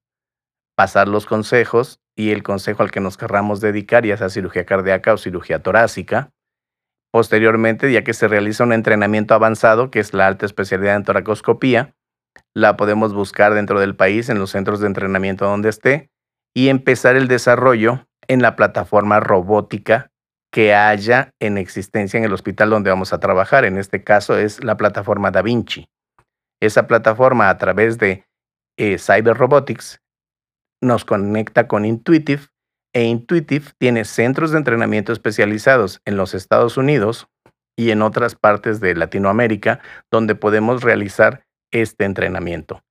pasar 0.76 1.08
los 1.08 1.28
consejos 1.28 2.00
y 2.18 2.32
el 2.32 2.42
consejo 2.44 2.82
al 2.82 2.92
que 2.92 3.00
nos 3.00 3.16
querramos 3.16 3.62
dedicar, 3.62 4.04
ya 4.04 4.18
sea 4.18 4.30
cirugía 4.30 4.66
cardíaca 4.66 5.14
o 5.14 5.18
cirugía 5.18 5.62
torácica. 5.62 6.32
Posteriormente, 7.14 7.92
ya 7.94 8.04
que 8.04 8.14
se 8.14 8.28
realiza 8.28 8.64
un 8.64 8.74
entrenamiento 8.74 9.36
avanzado, 9.36 9.92
que 9.92 10.00
es 10.00 10.14
la 10.14 10.26
alta 10.26 10.48
especialidad 10.48 10.96
en 10.96 11.04
toracoscopía, 11.04 11.94
la 12.56 12.76
podemos 12.76 13.14
buscar 13.14 13.54
dentro 13.54 13.80
del 13.80 13.96
país 13.96 14.30
en 14.30 14.40
los 14.40 14.50
centros 14.50 14.80
de 14.80 14.88
entrenamiento 14.88 15.46
donde 15.46 15.70
esté 15.70 16.10
y 16.56 16.70
empezar 16.70 17.16
el 17.16 17.28
desarrollo 17.28 18.08
en 18.28 18.42
la 18.42 18.56
plataforma 18.56 19.20
robótica 19.20 20.10
que 20.52 20.74
haya 20.74 21.34
en 21.40 21.60
existencia 21.60 22.18
en 22.18 22.24
el 22.24 22.34
hospital 22.34 22.72
donde 22.72 22.90
vamos 22.90 23.14
a 23.14 23.20
trabajar. 23.20 23.64
En 23.64 23.78
este 23.78 24.04
caso 24.04 24.38
es 24.38 24.64
la 24.64 24.76
plataforma 24.76 25.30
Da 25.30 25.44
Vinci. 25.44 25.88
Esa 26.60 26.88
plataforma 26.88 27.50
a 27.50 27.58
través 27.60 28.00
de 28.00 28.26
eh, 28.78 28.98
Cyber 28.98 29.38
Robotics 29.38 30.02
nos 30.82 31.06
conecta 31.06 31.68
con 31.68 31.86
Intuitive 31.86 32.44
e 32.94 33.04
Intuitive 33.04 33.72
tiene 33.78 34.06
centros 34.06 34.52
de 34.52 34.58
entrenamiento 34.58 35.14
especializados 35.14 36.02
en 36.06 36.18
los 36.18 36.34
Estados 36.34 36.78
Unidos 36.78 37.28
y 37.78 37.92
en 37.92 38.02
otras 38.02 38.36
partes 38.36 38.80
de 38.80 38.96
Latinoamérica 38.96 39.80
donde 40.12 40.36
podemos 40.36 40.84
realizar 40.84 41.46
este 41.72 42.06
entrenamiento 42.06 42.82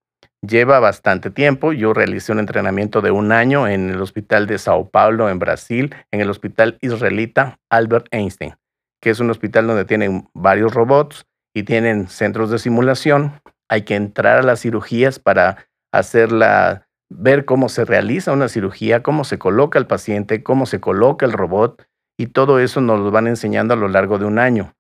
lleva 0.47 0.81
bastante 0.81 1.31
tiempo. 1.31 1.73
Yo 1.73 1.93
realicé 1.93 2.33
un 2.33 2.39
entrenamiento 2.39 3.01
de 3.01 3.11
un 3.11 3.33
año 3.33 3.69
en 3.69 3.91
el 3.91 4.01
Hospital 4.01 4.47
de 4.47 4.59
Sao 4.59 4.89
Paulo, 4.89 5.29
en 5.29 5.39
Brasil, 5.39 5.95
en 6.11 6.21
el 6.21 6.31
Hospital 6.31 6.79
Israelita 6.81 7.59
Albert 7.71 8.07
Einstein, 8.11 8.55
que 9.01 9.11
es 9.11 9.21
un 9.21 9.31
hospital 9.31 9.67
donde 9.67 9.85
tienen 9.85 10.29
varios 10.35 10.73
robots 10.75 11.27
y 11.55 11.65
tienen 11.65 12.09
centros 12.09 12.51
de 12.51 12.59
simulación. 12.59 13.41
Hay 13.69 13.83
que 13.83 13.97
entrar 13.97 14.39
a 14.39 14.43
las 14.43 14.61
cirugías 14.61 15.19
para 15.19 15.67
hacerla, 15.93 16.86
ver 17.09 17.45
cómo 17.45 17.69
se 17.69 17.85
realiza 17.85 18.33
una 18.33 18.49
cirugía, 18.49 19.03
cómo 19.03 19.25
se 19.25 19.39
coloca 19.39 19.79
el 19.79 19.87
paciente, 19.87 20.43
cómo 20.43 20.67
se 20.67 20.81
coloca 20.81 21.27
el 21.27 21.33
robot, 21.33 21.87
y 22.19 22.29
todo 22.29 22.59
eso 22.59 22.81
nos 22.81 23.01
lo 23.01 23.11
van 23.11 23.27
enseñando 23.27 23.75
a 23.75 23.77
lo 23.77 23.89
largo 23.89 24.19
de 24.19 24.25
un 24.25 24.39
año. 24.39 24.75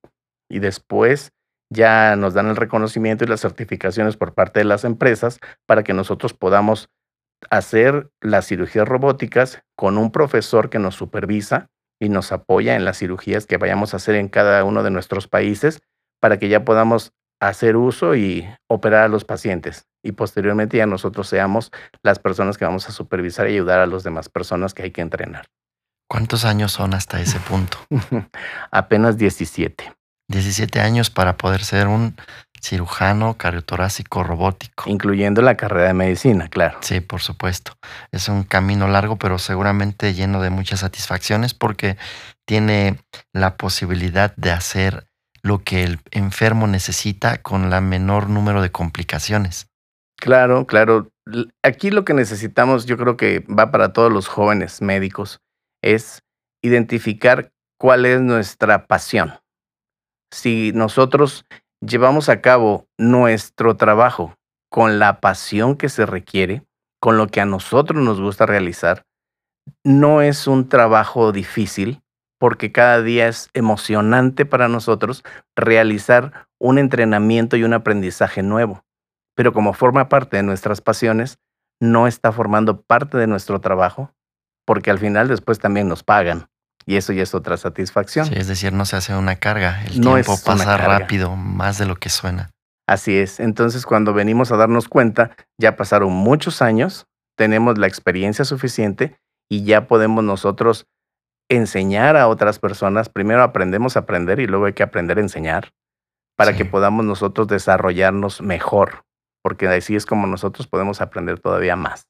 Y 0.49 0.59
después 0.61 1.33
ya 1.71 2.16
nos 2.16 2.35
dan 2.35 2.49
el 2.49 2.56
reconocimiento 2.56 3.25
y 3.25 3.26
las 3.26 3.40
certificaciones 3.40 4.16
por 4.16 4.35
parte 4.35 4.61
de 4.61 4.64
las 4.64 4.85
empresas 4.85 5.38
para 5.66 5.83
que 5.83 5.92
nosotros 5.92 6.33
podamos 6.33 6.88
hacer 7.50 8.11
las 8.21 8.47
cirugías 8.47 8.88
robóticas 8.88 9.62
con 9.76 9.99
un 9.99 10.11
profesor 10.11 10.71
que 10.71 10.78
nos 10.78 10.95
supervisa 10.95 11.68
y 12.00 12.09
nos 12.09 12.33
apoya 12.33 12.76
en 12.76 12.85
las 12.85 12.99
cirugías 12.99 13.47
que 13.47 13.56
vayamos 13.56 13.92
a 13.92 13.99
hacer 13.99 14.14
en 14.14 14.28
cada 14.28 14.64
uno 14.64 14.83
de 14.83 14.90
nuestros 14.90 15.28
países 15.28 15.80
para 16.21 16.38
que 16.38 16.49
ya 16.49 16.64
podamos 16.64 17.12
hacer 17.40 17.76
uso 17.76 18.14
y 18.14 18.48
operar 18.68 19.04
a 19.04 19.08
los 19.08 19.24
pacientes 19.24 19.86
y 20.02 20.12
posteriormente 20.12 20.76
ya 20.76 20.86
nosotros 20.86 21.28
seamos 21.28 21.72
las 22.02 22.18
personas 22.18 22.56
que 22.56 22.64
vamos 22.64 22.88
a 22.88 22.92
supervisar 22.92 23.48
y 23.48 23.54
ayudar 23.54 23.80
a 23.80 23.86
las 23.86 24.04
demás 24.04 24.28
personas 24.28 24.72
que 24.72 24.84
hay 24.84 24.90
que 24.92 25.00
entrenar. 25.00 25.46
¿Cuántos 26.08 26.44
años 26.44 26.72
son 26.72 26.94
hasta 26.94 27.20
ese 27.20 27.40
punto? 27.40 27.78
Apenas 28.70 29.18
17. 29.18 29.92
17 30.28 30.80
años 30.80 31.10
para 31.10 31.36
poder 31.36 31.64
ser 31.64 31.88
un 31.88 32.16
cirujano 32.60 33.36
cardiotorácico 33.36 34.24
robótico. 34.24 34.84
Incluyendo 34.88 35.42
la 35.42 35.56
carrera 35.56 35.88
de 35.88 35.94
medicina, 35.94 36.48
claro. 36.48 36.78
Sí, 36.80 37.00
por 37.00 37.20
supuesto. 37.20 37.72
Es 38.12 38.28
un 38.28 38.44
camino 38.44 38.88
largo, 38.88 39.16
pero 39.16 39.38
seguramente 39.38 40.14
lleno 40.14 40.40
de 40.40 40.50
muchas 40.50 40.80
satisfacciones 40.80 41.54
porque 41.54 41.96
tiene 42.44 42.98
la 43.32 43.56
posibilidad 43.56 44.34
de 44.36 44.52
hacer 44.52 45.05
lo 45.46 45.62
que 45.62 45.84
el 45.84 46.00
enfermo 46.10 46.66
necesita 46.66 47.42
con 47.42 47.70
la 47.70 47.80
menor 47.80 48.28
número 48.28 48.62
de 48.62 48.70
complicaciones. 48.70 49.68
Claro, 50.18 50.66
claro. 50.66 51.10
Aquí 51.62 51.90
lo 51.90 52.04
que 52.04 52.14
necesitamos, 52.14 52.86
yo 52.86 52.96
creo 52.96 53.16
que 53.16 53.40
va 53.40 53.70
para 53.70 53.92
todos 53.92 54.12
los 54.12 54.28
jóvenes 54.28 54.80
médicos, 54.80 55.40
es 55.82 56.22
identificar 56.62 57.52
cuál 57.78 58.06
es 58.06 58.20
nuestra 58.20 58.86
pasión 58.86 59.34
si 60.32 60.72
nosotros 60.74 61.46
llevamos 61.80 62.28
a 62.28 62.40
cabo 62.40 62.86
nuestro 62.98 63.76
trabajo 63.76 64.34
con 64.70 64.98
la 64.98 65.20
pasión 65.20 65.76
que 65.76 65.88
se 65.88 66.06
requiere, 66.06 66.62
con 67.00 67.16
lo 67.16 67.28
que 67.28 67.40
a 67.40 67.46
nosotros 67.46 68.02
nos 68.02 68.20
gusta 68.20 68.46
realizar, 68.46 69.04
no 69.84 70.22
es 70.22 70.46
un 70.46 70.68
trabajo 70.68 71.32
difícil 71.32 72.02
porque 72.38 72.72
cada 72.72 73.02
día 73.02 73.28
es 73.28 73.48
emocionante 73.54 74.44
para 74.44 74.68
nosotros 74.68 75.24
realizar 75.56 76.48
un 76.58 76.78
entrenamiento 76.78 77.56
y 77.56 77.64
un 77.64 77.72
aprendizaje 77.72 78.42
nuevo. 78.42 78.84
Pero 79.34 79.52
como 79.52 79.72
forma 79.72 80.08
parte 80.08 80.36
de 80.36 80.42
nuestras 80.42 80.80
pasiones, 80.80 81.38
no 81.80 82.06
está 82.06 82.32
formando 82.32 82.82
parte 82.82 83.18
de 83.18 83.26
nuestro 83.26 83.60
trabajo 83.60 84.12
porque 84.66 84.90
al 84.90 84.98
final 84.98 85.28
después 85.28 85.58
también 85.58 85.88
nos 85.88 86.02
pagan. 86.02 86.48
Y 86.84 86.96
eso 86.96 87.12
ya 87.12 87.22
es 87.22 87.34
otra 87.34 87.56
satisfacción. 87.56 88.26
Sí, 88.26 88.34
es 88.36 88.46
decir, 88.46 88.72
no 88.72 88.84
se 88.84 88.96
hace 88.96 89.14
una 89.14 89.36
carga. 89.36 89.82
El 89.84 90.00
tiempo 90.00 90.36
pasa 90.44 90.76
rápido, 90.76 91.34
más 91.34 91.78
de 91.78 91.86
lo 91.86 91.96
que 91.96 92.08
suena. 92.08 92.50
Así 92.86 93.16
es. 93.16 93.40
Entonces, 93.40 93.84
cuando 93.84 94.14
venimos 94.14 94.52
a 94.52 94.56
darnos 94.56 94.88
cuenta, 94.88 95.32
ya 95.58 95.76
pasaron 95.76 96.12
muchos 96.12 96.62
años, 96.62 97.06
tenemos 97.36 97.78
la 97.78 97.88
experiencia 97.88 98.44
suficiente 98.44 99.18
y 99.50 99.64
ya 99.64 99.88
podemos 99.88 100.22
nosotros 100.22 100.86
enseñar 101.48 102.16
a 102.16 102.28
otras 102.28 102.58
personas. 102.58 103.08
Primero 103.08 103.42
aprendemos 103.42 103.96
a 103.96 104.00
aprender 104.00 104.40
y 104.40 104.46
luego 104.46 104.66
hay 104.66 104.72
que 104.72 104.82
aprender 104.82 105.18
a 105.18 105.22
enseñar 105.22 105.72
para 106.36 106.56
que 106.56 106.64
podamos 106.64 107.04
nosotros 107.04 107.48
desarrollarnos 107.48 108.42
mejor, 108.42 109.04
porque 109.42 109.68
así 109.68 109.96
es 109.96 110.06
como 110.06 110.26
nosotros 110.26 110.66
podemos 110.66 111.00
aprender 111.00 111.40
todavía 111.40 111.76
más. 111.76 112.06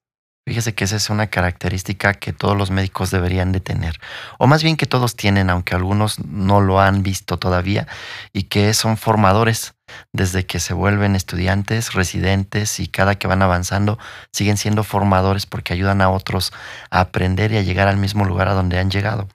Fíjese 0.49 0.77
que 0.77 0.85
esa 0.85 0.95
es 0.95 1.11
una 1.11 1.27
característica 1.27 2.15
que 2.15 2.33
todos 2.33 2.57
los 2.57 2.71
médicos 2.71 3.11
deberían 3.11 3.51
de 3.51 3.59
tener, 3.59 3.99
o 4.39 4.47
más 4.47 4.63
bien 4.63 4.77
que 4.77 4.87
todos 4.87 5.17
tienen, 5.17 5.51
aunque 5.51 5.75
algunos 5.75 6.21
no 6.25 6.61
lo 6.61 6.81
han 6.81 7.03
visto 7.03 7.37
todavía, 7.37 7.89
y 8.33 8.45
que 8.45 8.73
son 8.73 8.97
formadores 8.97 9.75
desde 10.13 10.47
que 10.47 10.61
se 10.61 10.73
vuelven 10.73 11.17
estudiantes, 11.17 11.95
residentes 11.95 12.79
y 12.79 12.87
cada 12.87 13.17
que 13.17 13.27
van 13.27 13.43
avanzando 13.43 13.99
siguen 14.33 14.57
siendo 14.57 14.85
formadores 14.85 15.47
porque 15.47 15.73
ayudan 15.73 16.01
a 16.01 16.11
otros 16.11 16.53
a 16.91 17.01
aprender 17.01 17.51
y 17.51 17.57
a 17.57 17.63
llegar 17.63 17.89
al 17.89 17.97
mismo 17.97 18.25
lugar 18.25 18.47
a 18.49 18.55
donde 18.55 18.79
han 18.79 18.91
llegado. 18.91 19.27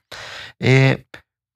Eh, 0.60 1.04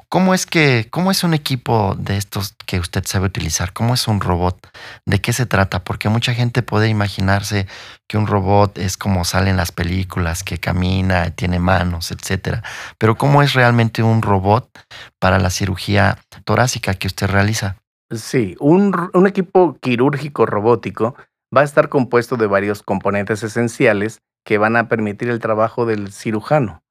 ¿Cómo 0.09 0.35
es 0.35 0.47
que, 0.47 0.87
cómo 0.91 1.11
es 1.11 1.25
un 1.25 1.35
equipo 1.35 1.97
de 1.99 2.17
estos 2.17 2.55
que 2.65 2.79
usted 2.79 3.05
sabe 3.05 3.27
utilizar? 3.27 3.73
¿Cómo 3.73 3.95
es 3.95 4.07
un 4.07 4.21
robot? 4.21 4.57
¿De 5.05 5.21
qué 5.21 5.33
se 5.33 5.47
trata? 5.47 5.83
Porque 5.83 6.09
mucha 6.09 6.33
gente 6.33 6.63
puede 6.63 6.89
imaginarse 6.89 7.67
que 8.07 8.17
un 8.17 8.29
robot 8.29 8.79
es 8.79 8.97
como 8.97 9.25
sale 9.25 9.51
en 9.51 9.57
las 9.57 9.73
películas, 9.73 10.45
que 10.45 10.59
camina, 10.59 11.31
tiene 11.31 11.59
manos, 11.59 12.13
etcétera. 12.13 12.63
Pero 12.99 13.17
¿cómo 13.17 13.43
es 13.43 13.55
realmente 13.55 14.05
un 14.05 14.23
robot 14.23 14.71
para 15.19 15.41
la 15.41 15.51
cirugía 15.51 16.19
torácica 16.45 16.95
que 16.95 17.09
usted 17.09 17.29
realiza? 17.29 17.77
Sí, 18.15 18.55
un, 18.61 19.11
un 19.13 19.27
equipo 19.27 19.77
quirúrgico 19.81 20.47
robótico 20.47 21.17
va 21.55 21.63
a 21.63 21.65
estar 21.65 21.89
compuesto 21.89 22.37
de 22.37 22.47
varios 22.47 22.83
componentes 22.83 23.43
esenciales 23.43 24.21
que 24.45 24.59
van 24.59 24.77
a 24.77 24.89
permitir 24.89 25.29
el 25.31 25.41
trabajo 25.41 25.85
del 25.85 26.13
cirujano. 26.13 26.83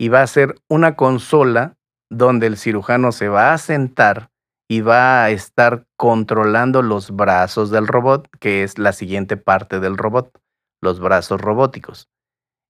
Y 0.00 0.08
va 0.08 0.22
a 0.22 0.26
ser 0.26 0.54
una 0.68 0.94
consola 0.94 1.77
donde 2.10 2.46
el 2.46 2.56
cirujano 2.56 3.12
se 3.12 3.28
va 3.28 3.52
a 3.52 3.58
sentar 3.58 4.30
y 4.68 4.82
va 4.82 5.24
a 5.24 5.30
estar 5.30 5.86
controlando 5.96 6.82
los 6.82 7.10
brazos 7.10 7.70
del 7.70 7.86
robot, 7.86 8.28
que 8.38 8.62
es 8.62 8.78
la 8.78 8.92
siguiente 8.92 9.36
parte 9.36 9.80
del 9.80 9.96
robot, 9.96 10.38
los 10.82 11.00
brazos 11.00 11.40
robóticos. 11.40 12.08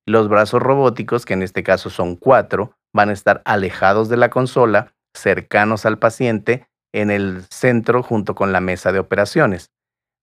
Los 0.06 0.28
brazos 0.28 0.62
robóticos, 0.62 1.26
que 1.26 1.34
en 1.34 1.42
este 1.42 1.62
caso 1.62 1.90
son 1.90 2.16
cuatro, 2.16 2.76
van 2.94 3.10
a 3.10 3.12
estar 3.12 3.42
alejados 3.44 4.08
de 4.08 4.16
la 4.16 4.30
consola, 4.30 4.94
cercanos 5.14 5.84
al 5.86 5.98
paciente, 5.98 6.68
en 6.94 7.10
el 7.10 7.44
centro 7.50 8.02
junto 8.02 8.34
con 8.34 8.52
la 8.52 8.60
mesa 8.60 8.92
de 8.92 8.98
operaciones. 9.00 9.70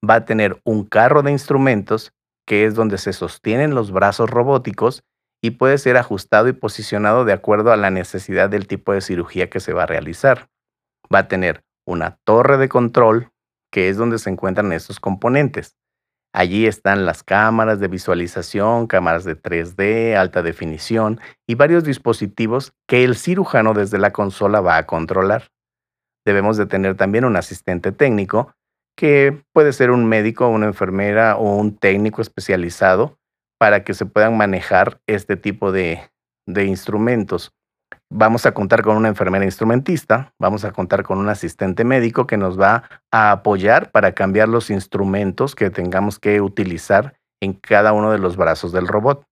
Va 0.08 0.16
a 0.16 0.26
tener 0.26 0.60
un 0.64 0.86
carro 0.86 1.22
de 1.22 1.32
instrumentos 1.32 2.14
que 2.48 2.66
es 2.66 2.76
donde 2.76 2.98
se 2.98 3.14
sostienen 3.14 3.76
los 3.76 3.92
brazos 3.92 4.30
robóticos 4.30 5.04
y 5.46 5.52
puede 5.52 5.78
ser 5.78 5.96
ajustado 5.96 6.48
y 6.48 6.54
posicionado 6.54 7.24
de 7.24 7.32
acuerdo 7.32 7.72
a 7.72 7.78
la 7.78 7.92
necesidad 7.92 8.50
del 8.50 8.66
tipo 8.66 8.94
de 8.94 9.02
cirugía 9.02 9.48
que 9.48 9.60
se 9.60 9.74
va 9.74 9.84
a 9.84 9.86
realizar. 9.86 10.50
Va 11.14 11.20
a 11.20 11.28
tener 11.28 11.64
una 11.86 12.18
torre 12.24 12.58
de 12.58 12.68
control, 12.68 13.30
que 13.72 13.90
es 13.90 13.96
donde 13.96 14.18
se 14.18 14.32
encuentran 14.32 14.72
estos 14.72 15.00
componentes. 15.00 15.78
Allí 16.34 16.66
están 16.66 17.06
las 17.06 17.22
cámaras 17.22 17.80
de 17.80 17.88
visualización, 17.88 18.88
cámaras 18.88 19.24
de 19.24 19.40
3D, 19.40 20.16
alta 20.16 20.42
definición 20.42 21.22
y 21.48 21.54
varios 21.54 21.84
dispositivos 21.84 22.74
que 22.88 23.04
el 23.04 23.16
cirujano 23.16 23.76
desde 23.76 24.00
la 24.00 24.12
consola 24.12 24.62
va 24.62 24.78
a 24.78 24.88
controlar. 24.88 25.52
Debemos 26.26 26.58
de 26.58 26.66
tener 26.66 26.98
también 26.98 27.24
un 27.24 27.36
asistente 27.36 27.92
técnico 27.92 28.52
que 28.98 29.44
puede 29.54 29.74
ser 29.74 29.92
un 29.92 30.08
médico, 30.08 30.48
una 30.48 30.66
enfermera 30.66 31.38
o 31.38 31.56
un 31.56 31.78
técnico 31.78 32.24
especializado 32.24 33.20
para 33.60 33.84
que 33.84 33.94
se 33.94 34.06
puedan 34.06 34.38
manejar 34.38 35.00
este 35.08 35.38
tipo 35.38 35.72
de, 35.72 36.10
instrumentos. 36.48 37.52
Vamos 38.12 38.46
a 38.46 38.54
contar 38.54 38.84
con 38.84 38.98
una 38.98 39.08
enfermera 39.08 39.46
instrumentista, 39.46 40.34
vamos 40.40 40.64
a 40.64 40.72
contar 40.72 41.04
con 41.04 41.18
un 41.18 41.30
asistente 41.30 41.84
médico 41.84 42.28
que 42.28 42.38
nos 42.38 42.60
va 42.60 42.84
a 43.12 43.32
apoyar 43.32 43.92
para 43.92 44.14
cambiar 44.14 44.48
los 44.48 44.70
instrumentos 44.70 45.56
que 45.56 45.70
tengamos 45.70 46.20
que 46.20 46.42
utilizar 46.42 47.18
en 47.42 47.54
cada 47.54 47.94
uno 47.94 48.12
de 48.12 48.20
los 48.20 48.38
brazos 48.38 48.72
del 48.72 48.88
robot. 48.88 49.26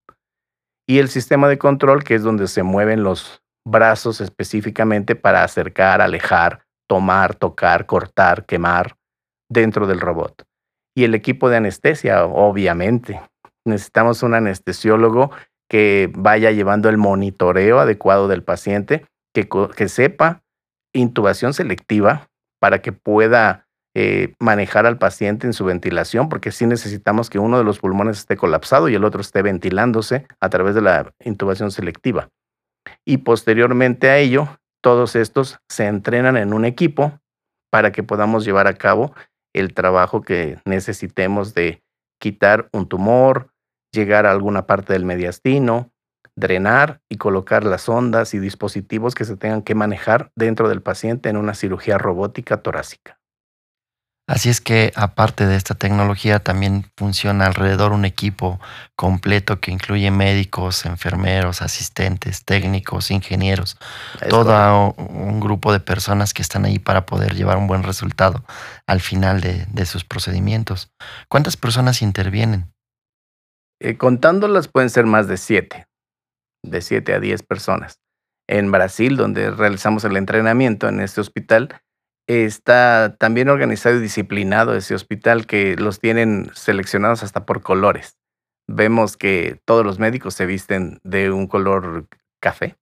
Y 0.88 1.00
el 1.00 1.10
sistema 1.10 1.48
de 1.48 1.58
control, 1.58 2.04
que 2.04 2.16
es 2.16 2.24
donde 2.24 2.48
se 2.48 2.64
mueven 2.64 3.04
los 3.04 3.42
brazos 3.66 4.22
específicamente 4.22 5.16
para 5.16 5.44
acercar, 5.44 6.02
alejar, 6.02 6.66
tomar, 6.90 7.36
tocar, 7.36 7.86
cortar, 7.86 8.46
quemar, 8.46 8.98
dentro 9.50 9.88
del 9.88 10.02
robot. 10.02 10.44
Y 10.96 11.06
el 11.06 11.16
equipo 11.16 11.50
de 11.50 11.58
anestesia, 11.58 12.26
obviamente. 12.26 13.22
Necesitamos 13.66 14.24
un 14.24 14.34
anestesiólogo 14.34 15.32
que 15.70 16.12
vaya 16.16 16.52
llevando 16.52 16.90
el 16.90 16.98
monitoreo 16.98 17.80
adecuado 17.80 18.28
del 18.28 18.44
paciente, 18.44 19.06
que, 19.34 19.48
que 19.76 19.90
sepa 19.90 20.44
intubación 20.94 21.54
selectiva 21.54 22.30
para 22.60 22.82
que 22.82 22.92
pueda 22.92 23.68
eh, 23.96 24.34
manejar 24.40 24.88
al 24.88 24.98
paciente 24.98 25.46
en 25.46 25.54
su 25.54 25.66
ventilación, 25.66 26.28
porque 26.28 26.52
sí 26.52 26.66
necesitamos 26.66 27.30
que 27.30 27.40
uno 27.40 27.60
de 27.60 27.64
los 27.64 27.80
pulmones 27.80 28.18
esté 28.20 28.36
colapsado 28.36 28.90
y 28.90 28.96
el 28.96 29.04
otro 29.04 29.22
esté 29.22 29.44
ventilándose 29.44 30.26
a 30.40 30.50
través 30.50 30.74
de 30.74 30.82
la 30.82 31.14
intubación 31.24 31.70
selectiva. 31.70 32.30
Y 33.06 33.18
posteriormente 33.18 34.10
a 34.10 34.18
ello, 34.18 34.50
todos 34.82 35.16
estos 35.16 35.60
se 35.70 35.86
entrenan 35.86 36.38
en 36.38 36.54
un 36.54 36.66
equipo 36.66 37.20
para 37.72 37.92
que 37.92 38.02
podamos 38.02 38.46
llevar 38.46 38.68
a 38.68 38.74
cabo 38.74 39.14
el 39.54 39.74
trabajo 39.76 40.22
que 40.22 40.58
necesitemos 40.66 41.54
de 41.54 41.84
quitar 42.20 42.70
un 42.74 42.88
tumor, 42.88 43.53
llegar 43.94 44.26
a 44.26 44.32
alguna 44.32 44.66
parte 44.66 44.94
del 44.94 45.06
mediastino, 45.06 45.92
drenar 46.36 47.02
y 47.10 47.18
colocar 47.18 47.64
las 47.64 47.88
ondas 47.88 48.34
y 48.34 48.40
dispositivos 48.40 49.16
que 49.16 49.24
se 49.24 49.38
tengan 49.38 49.62
que 49.62 49.76
manejar 49.76 50.32
dentro 50.36 50.68
del 50.68 50.82
paciente 50.82 51.30
en 51.30 51.38
una 51.38 51.54
cirugía 51.54 51.98
robótica 51.98 52.58
torácica. 52.58 53.20
Así 54.26 54.48
es 54.48 54.62
que 54.62 54.94
aparte 54.96 55.46
de 55.46 55.58
esta 55.58 55.76
tecnología 55.76 56.40
también 56.40 56.90
funciona 56.96 57.46
alrededor 57.46 57.92
un 57.92 58.06
equipo 58.06 58.58
completo 58.96 59.60
que 59.60 59.70
incluye 59.70 60.12
médicos, 60.12 60.86
enfermeros, 60.86 61.62
asistentes, 61.62 62.46
técnicos, 62.46 63.12
ingenieros, 63.12 63.78
todo 64.30 64.94
un 64.94 65.42
grupo 65.42 65.74
de 65.74 65.82
personas 65.82 66.34
que 66.34 66.42
están 66.42 66.64
ahí 66.64 66.80
para 66.80 67.06
poder 67.06 67.36
llevar 67.36 67.58
un 67.58 67.68
buen 67.68 67.84
resultado 67.84 68.46
al 68.88 69.02
final 69.02 69.42
de, 69.42 69.86
sus 69.86 70.06
procedimientos. 70.06 70.94
¿Cuántas 71.28 71.58
personas 71.58 72.02
intervienen? 72.02 72.73
Eh, 73.80 73.98
contándolas 73.98 74.68
pueden 74.68 74.90
ser 74.90 75.06
más 75.06 75.28
de 75.28 75.38
siete, 75.38 75.88
de 76.64 76.82
siete 76.82 77.14
a 77.14 77.20
diez 77.20 77.44
personas. 77.44 78.00
En 78.48 78.72
Brasil, 78.72 79.18
donde 79.18 79.52
realizamos 79.52 80.04
el 80.04 80.18
entrenamiento 80.18 80.88
en 80.88 81.00
este 81.00 81.22
hospital, 81.22 81.82
está 82.28 83.16
también 83.18 83.50
organizado 83.50 83.98
y 83.98 84.02
disciplinado 84.02 84.76
ese 84.76 84.96
hospital 84.96 85.46
que 85.46 85.76
los 85.76 86.00
tienen 86.00 86.50
seleccionados 86.54 87.24
hasta 87.24 87.46
por 87.46 87.62
colores. 87.62 88.18
Vemos 88.68 89.18
que 89.18 89.62
todos 89.66 89.86
los 89.86 90.00
médicos 90.00 90.34
se 90.34 90.46
visten 90.46 91.00
de 91.04 91.32
un 91.32 91.48
color 91.48 92.08
café, 92.42 92.78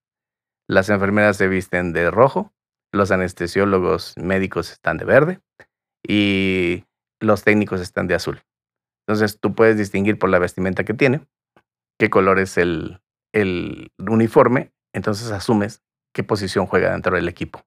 las 0.68 0.88
enfermeras 0.88 1.36
se 1.36 1.48
visten 1.48 1.92
de 1.92 2.10
rojo, 2.10 2.52
los 2.92 3.10
anestesiólogos 3.10 4.14
médicos 4.16 4.70
están 4.70 4.96
de 4.98 5.04
verde 5.04 5.40
y 6.06 6.84
los 7.20 7.42
técnicos 7.42 7.80
están 7.80 8.06
de 8.06 8.14
azul. 8.14 8.42
Entonces 9.06 9.40
tú 9.40 9.54
puedes 9.54 9.76
distinguir 9.76 10.18
por 10.18 10.30
la 10.30 10.38
vestimenta 10.38 10.84
que 10.84 10.94
tiene 10.94 11.26
qué 11.98 12.10
color 12.10 12.38
es 12.38 12.58
el, 12.58 13.00
el 13.32 13.92
uniforme, 13.98 14.72
entonces 14.92 15.30
asumes 15.30 15.82
qué 16.12 16.24
posición 16.24 16.66
juega 16.66 16.92
dentro 16.92 17.16
del 17.16 17.28
equipo. 17.28 17.62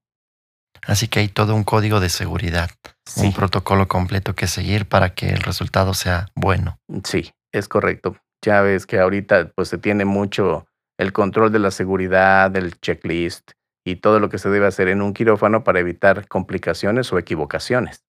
Así 0.86 1.08
que 1.08 1.20
hay 1.20 1.28
todo 1.28 1.54
un 1.54 1.64
código 1.64 2.00
de 2.00 2.08
seguridad, 2.08 2.70
un 3.16 3.32
protocolo 3.32 3.88
completo 3.88 4.34
que 4.34 4.46
seguir 4.46 4.86
para 4.86 5.14
que 5.14 5.30
el 5.30 5.40
resultado 5.40 5.94
sea 5.94 6.28
bueno. 6.34 6.78
Sí, 7.04 7.32
es 7.52 7.66
correcto. 7.66 8.16
Ya 8.44 8.60
ves 8.60 8.86
que 8.86 9.00
ahorita 9.00 9.52
pues 9.54 9.68
se 9.68 9.78
tiene 9.78 10.04
mucho 10.04 10.66
el 10.98 11.12
control 11.12 11.50
de 11.50 11.58
la 11.58 11.70
seguridad, 11.70 12.50
del 12.50 12.78
checklist 12.80 13.52
y 13.84 13.96
todo 13.96 14.20
lo 14.20 14.28
que 14.28 14.38
se 14.38 14.50
debe 14.50 14.66
hacer 14.66 14.88
en 14.88 15.02
un 15.02 15.14
quirófano 15.14 15.64
para 15.64 15.80
evitar 15.80 16.28
complicaciones 16.28 17.12
o 17.12 17.18
equivocaciones. 17.18 18.04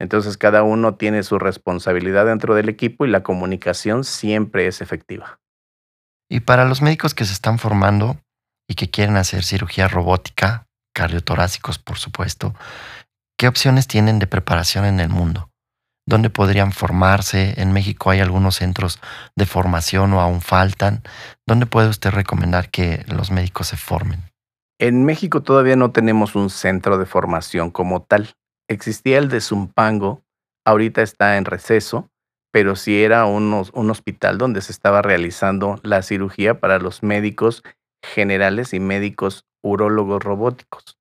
Entonces 0.00 0.38
cada 0.38 0.62
uno 0.62 0.94
tiene 0.94 1.22
su 1.22 1.38
responsabilidad 1.38 2.26
dentro 2.26 2.54
del 2.54 2.70
equipo 2.70 3.04
y 3.04 3.10
la 3.10 3.22
comunicación 3.22 4.02
siempre 4.02 4.66
es 4.66 4.80
efectiva. 4.80 5.38
Y 6.28 6.40
para 6.40 6.64
los 6.64 6.80
médicos 6.80 7.14
que 7.14 7.26
se 7.26 7.34
están 7.34 7.58
formando 7.58 8.16
y 8.68 8.74
que 8.74 8.90
quieren 8.90 9.16
hacer 9.16 9.44
cirugía 9.44 9.88
robótica, 9.88 10.66
cardiotorácicos, 10.94 11.78
por 11.78 11.98
supuesto, 11.98 12.54
¿qué 13.38 13.46
opciones 13.46 13.86
tienen 13.86 14.18
de 14.18 14.26
preparación 14.26 14.86
en 14.86 15.00
el 15.00 15.10
mundo? 15.10 15.50
¿Dónde 16.08 16.30
podrían 16.30 16.72
formarse? 16.72 17.60
En 17.60 17.72
México 17.72 18.10
hay 18.10 18.20
algunos 18.20 18.56
centros 18.56 19.00
de 19.36 19.44
formación 19.44 20.14
o 20.14 20.20
aún 20.20 20.40
faltan. 20.40 21.02
¿Dónde 21.46 21.66
puede 21.66 21.88
usted 21.88 22.10
recomendar 22.10 22.70
que 22.70 23.04
los 23.06 23.30
médicos 23.30 23.68
se 23.68 23.76
formen? 23.76 24.22
En 24.78 25.04
México 25.04 25.42
todavía 25.42 25.76
no 25.76 25.90
tenemos 25.90 26.36
un 26.36 26.48
centro 26.48 26.96
de 26.96 27.04
formación 27.04 27.70
como 27.70 28.02
tal. 28.02 28.30
Existía 28.70 29.18
el 29.18 29.28
de 29.28 29.40
Zumpango, 29.40 30.22
ahorita 30.64 31.02
está 31.02 31.36
en 31.38 31.44
receso, 31.44 32.08
pero 32.52 32.76
sí 32.76 33.02
era 33.02 33.26
un 33.26 33.90
hospital 33.90 34.38
donde 34.38 34.60
se 34.60 34.70
estaba 34.70 35.02
realizando 35.02 35.80
la 35.82 36.02
cirugía 36.02 36.60
para 36.60 36.78
los 36.78 37.02
médicos 37.02 37.64
generales 38.00 38.72
y 38.72 38.78
médicos 38.78 39.44
urólogos 39.60 40.22
robóticos. 40.22 40.98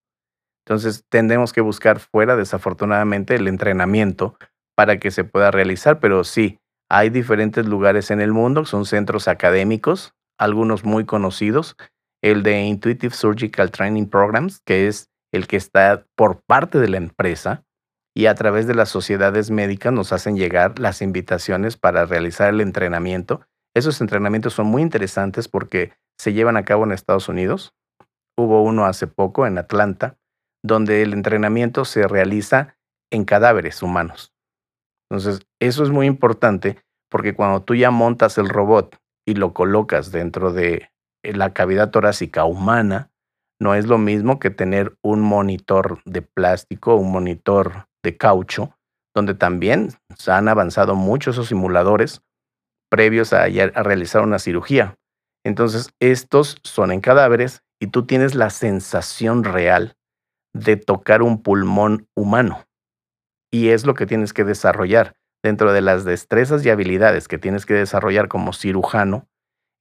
Entonces, 0.65 1.05
tendremos 1.09 1.53
que 1.53 1.61
buscar 1.61 1.99
fuera, 1.99 2.35
desafortunadamente, 2.35 3.35
el 3.35 3.47
entrenamiento 3.47 4.35
para 4.75 4.97
que 4.97 5.11
se 5.11 5.23
pueda 5.23 5.51
realizar, 5.51 5.99
pero 5.99 6.23
sí, 6.23 6.59
hay 6.89 7.11
diferentes 7.11 7.67
lugares 7.67 8.09
en 8.09 8.19
el 8.19 8.33
mundo, 8.33 8.65
son 8.65 8.85
centros 8.85 9.27
académicos, 9.27 10.15
algunos 10.39 10.83
muy 10.85 11.05
conocidos, 11.05 11.75
el 12.23 12.41
de 12.41 12.63
Intuitive 12.63 13.13
Surgical 13.13 13.69
Training 13.69 14.07
Programs, 14.07 14.59
que 14.61 14.87
es 14.87 15.09
el 15.31 15.47
que 15.47 15.57
está 15.57 16.05
por 16.15 16.41
parte 16.41 16.79
de 16.79 16.89
la 16.89 16.97
empresa, 16.97 17.63
y 18.15 18.25
a 18.25 18.35
través 18.35 18.67
de 18.67 18.75
las 18.75 18.89
sociedades 18.89 19.51
médicas 19.51 19.93
nos 19.93 20.11
hacen 20.11 20.35
llegar 20.35 20.79
las 20.79 21.01
invitaciones 21.01 21.77
para 21.77 22.05
realizar 22.05 22.49
el 22.49 22.59
entrenamiento. 22.59 23.41
Esos 23.75 24.01
entrenamientos 24.01 24.53
son 24.53 24.67
muy 24.67 24.81
interesantes 24.81 25.47
porque 25.47 25.93
se 26.17 26.33
llevan 26.33 26.57
a 26.57 26.65
cabo 26.65 26.83
en 26.83 26.91
Estados 26.91 27.29
Unidos, 27.29 27.73
Hubo 28.39 28.63
uno 28.63 28.85
hace 28.85 29.05
poco 29.05 29.45
en 29.45 29.57
Atlanta, 29.57 30.17
donde 30.63 31.01
el 31.01 31.11
entrenamiento 31.11 31.83
se 31.83 32.07
realiza 32.07 32.77
en 33.11 33.25
cadáveres 33.25 33.83
humanos. 33.83 34.33
Entonces, 35.09 35.45
eso 35.59 35.83
es 35.83 35.89
muy 35.89 36.07
importante 36.07 36.81
porque 37.09 37.35
cuando 37.35 37.63
tú 37.63 37.75
ya 37.75 37.91
montas 37.91 38.37
el 38.37 38.47
robot 38.47 38.95
y 39.27 39.33
lo 39.33 39.53
colocas 39.53 40.13
dentro 40.13 40.53
de 40.53 40.89
la 41.21 41.53
cavidad 41.53 41.91
torácica 41.91 42.45
humana, 42.45 43.11
no 43.59 43.75
es 43.75 43.87
lo 43.87 43.97
mismo 43.97 44.39
que 44.39 44.49
tener 44.49 44.97
un 45.01 45.21
monitor 45.21 46.01
de 46.05 46.21
plástico, 46.21 46.95
un 46.95 47.11
monitor 47.11 47.87
de 48.03 48.15
caucho, 48.17 48.77
donde 49.13 49.33
también 49.33 49.89
se 50.17 50.31
han 50.31 50.47
avanzado 50.47 50.95
muchos 50.95 51.35
esos 51.35 51.47
simuladores 51.47 52.21
previos 52.89 53.33
a 53.33 53.47
realizar 53.47 54.21
una 54.21 54.39
cirugía. 54.39 54.97
Entonces, 55.43 55.91
estos 55.99 56.57
son 56.63 56.91
en 56.91 57.01
cadáveres 57.01 57.63
y 57.79 57.87
tú 57.87 58.05
tienes 58.05 58.35
la 58.35 58.49
sensación 58.49 59.43
real 59.43 59.95
de 60.53 60.77
tocar 60.77 61.21
un 61.21 61.41
pulmón 61.41 62.07
humano. 62.15 62.65
Y 63.51 63.69
es 63.69 63.85
lo 63.85 63.93
que 63.93 64.05
tienes 64.05 64.33
que 64.33 64.43
desarrollar. 64.43 65.15
Dentro 65.41 65.71
de 65.71 65.81
las 65.81 66.03
destrezas 66.03 66.65
y 66.65 66.69
habilidades 66.69 67.27
que 67.27 67.37
tienes 67.37 67.65
que 67.65 67.73
desarrollar 67.73 68.27
como 68.27 68.51
cirujano, 68.51 69.29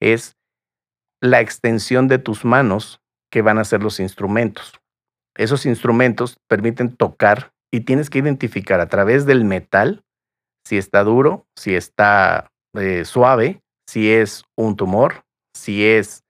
es 0.00 0.36
la 1.20 1.40
extensión 1.40 2.06
de 2.06 2.18
tus 2.18 2.44
manos 2.44 3.00
que 3.30 3.42
van 3.42 3.58
a 3.58 3.64
ser 3.64 3.82
los 3.82 4.00
instrumentos. 4.00 4.80
Esos 5.36 5.66
instrumentos 5.66 6.38
permiten 6.48 6.94
tocar 6.94 7.52
y 7.70 7.80
tienes 7.80 8.10
que 8.10 8.18
identificar 8.18 8.80
a 8.80 8.88
través 8.88 9.26
del 9.26 9.44
metal 9.44 10.04
si 10.66 10.76
está 10.76 11.04
duro, 11.04 11.46
si 11.56 11.74
está 11.74 12.50
eh, 12.74 13.04
suave, 13.04 13.62
si 13.88 14.10
es 14.10 14.44
un 14.56 14.76
tumor, 14.76 15.24
si 15.54 15.86
es 15.86 16.24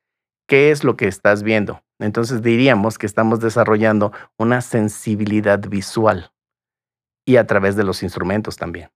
qué 0.49 0.71
es 0.71 0.85
lo 0.85 0.97
que 0.97 1.09
estás 1.09 1.43
viendo. 1.43 1.83
Entonces 2.01 2.43
diríamos 2.43 2.99
que 2.99 3.07
estamos 3.07 3.41
desarrollando 3.41 4.13
una 4.39 4.61
sensibilidad 4.61 5.59
visual 5.59 6.33
y 7.27 7.37
a 7.37 7.47
través 7.47 7.77
de 7.77 7.85
los 7.85 8.03
instrumentos 8.03 8.57
también. 8.57 8.91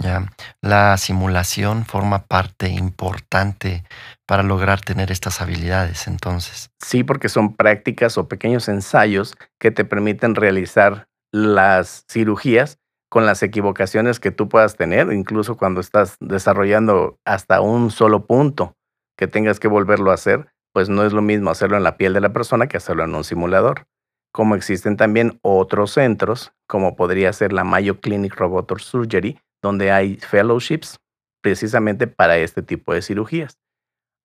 Ya, 0.00 0.30
la 0.60 0.96
simulación 0.96 1.84
forma 1.84 2.24
parte 2.26 2.68
importante 2.68 3.84
para 4.28 4.42
lograr 4.42 4.82
tener 4.82 5.10
estas 5.10 5.40
habilidades, 5.40 6.06
entonces. 6.06 6.70
Sí, 6.84 7.02
porque 7.02 7.30
son 7.30 7.56
prácticas 7.56 8.18
o 8.18 8.28
pequeños 8.28 8.68
ensayos 8.68 9.34
que 9.58 9.70
te 9.70 9.86
permiten 9.86 10.34
realizar 10.34 11.08
las 11.32 12.04
cirugías 12.10 12.78
con 13.08 13.24
las 13.24 13.42
equivocaciones 13.42 14.20
que 14.20 14.30
tú 14.30 14.50
puedas 14.50 14.76
tener, 14.76 15.10
incluso 15.14 15.56
cuando 15.56 15.80
estás 15.80 16.16
desarrollando 16.20 17.18
hasta 17.24 17.62
un 17.62 17.90
solo 17.90 18.26
punto 18.26 18.74
que 19.16 19.28
tengas 19.28 19.58
que 19.58 19.68
volverlo 19.68 20.10
a 20.10 20.14
hacer, 20.14 20.52
pues 20.74 20.90
no 20.90 21.06
es 21.06 21.14
lo 21.14 21.22
mismo 21.22 21.48
hacerlo 21.48 21.78
en 21.78 21.82
la 21.82 21.96
piel 21.96 22.12
de 22.12 22.20
la 22.20 22.34
persona 22.34 22.66
que 22.66 22.76
hacerlo 22.76 23.04
en 23.04 23.14
un 23.14 23.24
simulador. 23.24 23.86
Como 24.30 24.56
existen 24.56 24.98
también 24.98 25.38
otros 25.40 25.92
centros, 25.92 26.52
como 26.68 26.96
podría 26.96 27.32
ser 27.32 27.54
la 27.54 27.64
Mayo 27.64 27.98
Clinic 28.02 28.36
Robotic 28.36 28.80
Surgery, 28.80 29.40
donde 29.62 29.90
hay 29.90 30.16
fellowships 30.16 30.98
precisamente 31.42 32.06
para 32.08 32.36
este 32.36 32.62
tipo 32.62 32.92
de 32.92 33.00
cirugías. 33.00 33.56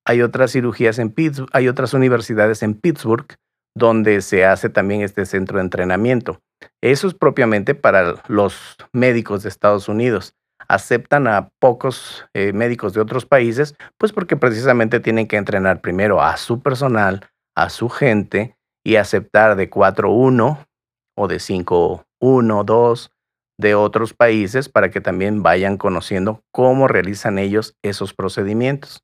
Hay 0.06 0.22
otras 0.22 0.52
cirugías 0.52 1.00
en 1.00 1.10
Pittsburgh, 1.10 1.50
hay 1.54 1.68
otras 1.68 1.94
universidades 1.94 2.64
en 2.64 2.74
Pittsburgh 2.76 3.28
donde 3.76 4.22
se 4.22 4.46
hace 4.46 4.70
también 4.70 5.02
este 5.02 5.26
centro 5.26 5.58
de 5.58 5.64
entrenamiento. 5.64 6.42
Eso 6.82 7.08
es 7.08 7.14
propiamente 7.14 7.76
para 7.76 8.22
los 8.28 8.78
médicos 8.92 9.44
de 9.44 9.50
Estados 9.50 9.90
Unidos. 9.90 10.36
Aceptan 10.68 11.28
a 11.28 11.50
pocos 11.60 12.26
eh, 12.34 12.54
médicos 12.54 12.94
de 12.94 13.02
otros 13.02 13.26
países, 13.26 13.76
pues 13.98 14.12
porque 14.12 14.38
precisamente 14.38 15.00
tienen 15.00 15.28
que 15.28 15.38
entrenar 15.38 15.82
primero 15.82 16.22
a 16.22 16.38
su 16.38 16.62
personal, 16.62 17.28
a 17.56 17.70
su 17.70 17.90
gente 17.90 18.56
y 18.86 18.96
aceptar 18.96 19.56
de 19.56 19.70
4-1 19.70 20.66
o 21.18 21.28
de 21.28 21.36
5-1, 21.38 22.64
2 22.66 23.12
de 23.60 23.76
otros 23.76 24.14
países 24.14 24.70
para 24.70 24.90
que 24.90 25.02
también 25.02 25.44
vayan 25.44 25.78
conociendo 25.78 26.42
cómo 26.52 26.88
realizan 26.88 27.38
ellos 27.40 27.76
esos 27.84 28.14
procedimientos. 28.14 29.04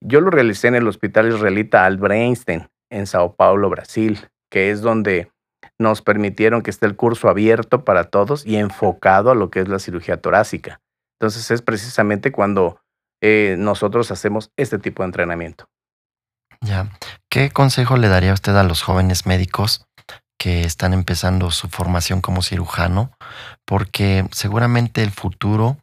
Yo 0.00 0.20
lo 0.20 0.30
realicé 0.30 0.68
en 0.68 0.76
el 0.76 0.88
Hospital 0.88 1.32
Israelita 1.32 1.84
Albert 1.84 2.14
Einstein, 2.14 2.68
en 2.90 3.06
Sao 3.06 3.34
Paulo, 3.34 3.68
Brasil, 3.70 4.28
que 4.50 4.70
es 4.70 4.80
donde 4.80 5.30
nos 5.78 6.02
permitieron 6.02 6.62
que 6.62 6.70
esté 6.70 6.86
el 6.86 6.96
curso 6.96 7.28
abierto 7.28 7.84
para 7.84 8.04
todos 8.04 8.46
y 8.46 8.56
enfocado 8.56 9.30
a 9.30 9.34
lo 9.34 9.50
que 9.50 9.60
es 9.60 9.68
la 9.68 9.78
cirugía 9.78 10.20
torácica. 10.20 10.80
Entonces 11.20 11.50
es 11.50 11.62
precisamente 11.62 12.32
cuando 12.32 12.80
eh, 13.20 13.56
nosotros 13.58 14.10
hacemos 14.10 14.50
este 14.56 14.78
tipo 14.78 15.02
de 15.02 15.06
entrenamiento. 15.06 15.66
Ya. 16.60 16.90
¿Qué 17.28 17.50
consejo 17.50 17.96
le 17.96 18.08
daría 18.08 18.32
usted 18.32 18.56
a 18.56 18.64
los 18.64 18.82
jóvenes 18.82 19.26
médicos 19.26 19.88
que 20.38 20.62
están 20.62 20.94
empezando 20.94 21.50
su 21.50 21.68
formación 21.68 22.20
como 22.20 22.42
cirujano, 22.42 23.10
porque 23.64 24.26
seguramente 24.30 25.02
el 25.02 25.10
futuro, 25.10 25.76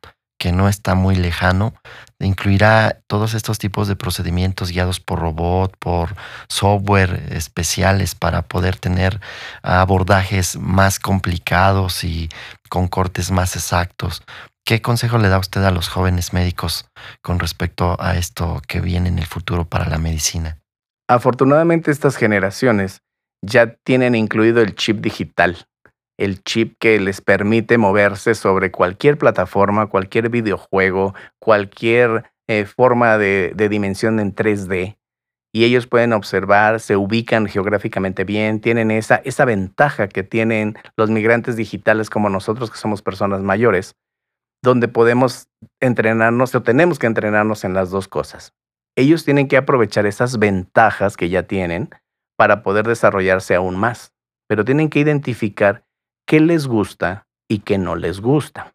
que 0.46 0.52
no 0.52 0.70
está 0.70 0.94
muy 0.94 1.16
lejano, 1.16 1.74
incluirá 2.20 3.00
todos 3.08 3.34
estos 3.34 3.58
tipos 3.58 3.88
de 3.88 3.96
procedimientos 3.96 4.70
guiados 4.70 5.00
por 5.00 5.18
robot, 5.18 5.76
por 5.80 6.16
software 6.50 7.30
especiales 7.32 8.14
para 8.14 8.44
poder 8.44 8.78
tener 8.78 9.20
abordajes 9.64 10.56
más 10.60 11.00
complicados 11.00 12.04
y 12.04 12.30
con 12.70 12.88
cortes 12.88 13.32
más 13.32 13.56
exactos. 13.56 14.22
¿Qué 14.64 14.84
consejo 14.84 15.18
le 15.18 15.30
da 15.30 15.40
usted 15.40 15.64
a 15.64 15.72
los 15.72 15.88
jóvenes 15.90 16.32
médicos 16.32 16.86
con 17.24 17.40
respecto 17.40 17.98
a 18.00 18.16
esto 18.16 18.62
que 18.68 18.82
viene 18.82 19.10
en 19.10 19.18
el 19.18 19.26
futuro 19.26 19.66
para 19.66 19.90
la 19.90 19.98
medicina? 19.98 20.60
Afortunadamente 21.10 21.90
estas 21.90 22.18
generaciones 22.18 23.02
ya 23.44 23.78
tienen 23.84 24.14
incluido 24.14 24.62
el 24.62 24.76
chip 24.76 25.02
digital, 25.02 25.66
el 26.18 26.44
chip 26.44 26.78
que 26.80 27.00
les 27.00 27.22
permite 27.22 27.78
moverse 27.78 28.36
sobre 28.36 28.72
cualquier 28.72 29.18
plataforma, 29.18 29.88
cualquier 29.88 30.30
videojuego, 30.30 31.14
cualquier 31.40 32.32
eh, 32.48 32.66
forma 32.66 33.18
de, 33.18 33.54
dimensión 33.70 34.20
en 34.20 34.34
3D. 34.34 34.98
Y 35.54 35.64
ellos 35.64 35.88
pueden 35.88 36.14
observar, 36.14 36.82
se 36.82 36.98
ubican 36.98 37.48
geográficamente 37.48 38.26
bien, 38.26 38.60
tienen 38.60 38.92
esa, 38.92 39.16
esa 39.16 39.46
ventaja 39.46 40.10
que 40.10 40.24
tienen 40.24 40.78
los 40.98 41.10
migrantes 41.10 41.56
digitales 41.56 42.10
como 42.10 42.30
nosotros 42.30 42.70
que 42.70 42.78
somos 42.78 43.02
personas 43.02 43.42
mayores, 43.42 43.96
donde 44.62 44.90
podemos 44.90 45.48
entrenarnos 45.80 46.54
o 46.56 46.62
tenemos 46.62 47.00
que 47.00 47.08
entrenarnos 47.08 47.64
en 47.64 47.74
las 47.74 47.90
dos 47.90 48.10
cosas. 48.10 48.54
Ellos 48.98 49.24
tienen 49.24 49.48
que 49.48 49.58
aprovechar 49.58 50.06
esas 50.06 50.40
ventajas 50.40 51.16
que 51.16 51.30
ya 51.30 51.44
tienen 51.44 51.90
para 52.38 52.64
poder 52.64 52.86
desarrollarse 52.88 53.56
aún 53.56 53.78
más. 53.78 54.14
Pero 54.48 54.64
tienen 54.64 54.90
que 54.90 55.00
identificar 55.00 55.85
qué 56.26 56.40
les 56.40 56.68
gusta 56.68 57.28
y 57.50 57.60
qué 57.60 57.78
no 57.78 57.96
les 57.96 58.20
gusta, 58.20 58.74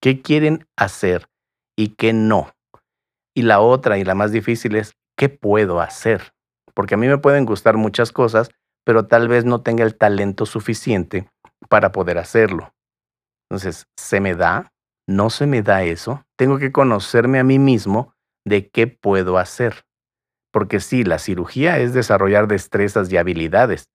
qué 0.00 0.20
quieren 0.22 0.66
hacer 0.76 1.28
y 1.76 1.94
qué 1.94 2.12
no. 2.12 2.52
Y 3.34 3.42
la 3.42 3.60
otra 3.60 3.98
y 3.98 4.04
la 4.04 4.14
más 4.14 4.32
difícil 4.32 4.76
es 4.76 4.94
qué 5.16 5.28
puedo 5.28 5.80
hacer. 5.80 6.32
Porque 6.74 6.94
a 6.94 6.98
mí 6.98 7.08
me 7.08 7.18
pueden 7.18 7.46
gustar 7.46 7.76
muchas 7.76 8.12
cosas, 8.12 8.50
pero 8.84 9.06
tal 9.06 9.28
vez 9.28 9.44
no 9.44 9.62
tenga 9.62 9.84
el 9.84 9.96
talento 9.96 10.46
suficiente 10.46 11.28
para 11.68 11.92
poder 11.92 12.18
hacerlo. 12.18 12.72
Entonces, 13.48 13.86
¿se 13.98 14.20
me 14.20 14.34
da? 14.34 14.72
¿No 15.08 15.30
se 15.30 15.46
me 15.46 15.62
da 15.62 15.82
eso? 15.82 16.24
Tengo 16.36 16.58
que 16.58 16.72
conocerme 16.72 17.38
a 17.38 17.44
mí 17.44 17.58
mismo 17.58 18.14
de 18.46 18.68
qué 18.68 18.86
puedo 18.86 19.38
hacer. 19.38 19.84
Porque 20.52 20.80
sí, 20.80 21.04
la 21.04 21.18
cirugía 21.18 21.78
es 21.78 21.92
desarrollar 21.92 22.48
destrezas 22.48 23.12
y 23.12 23.16
habilidades, 23.16 23.88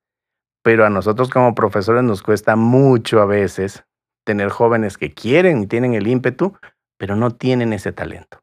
pero 0.66 0.84
a 0.84 0.90
nosotros 0.90 1.30
como 1.30 1.54
profesores 1.54 2.02
nos 2.02 2.24
cuesta 2.24 2.56
mucho 2.56 3.22
a 3.22 3.28
veces 3.28 3.86
tener 4.26 4.50
jóvenes 4.50 4.98
que 4.98 5.14
quieren 5.14 5.62
y 5.62 5.68
tienen 5.68 5.94
el 5.94 6.08
ímpetu, 6.08 6.58
pero 6.98 7.16
no 7.16 7.30
tienen 7.30 7.72
ese 7.72 7.92
talento. 7.92 8.42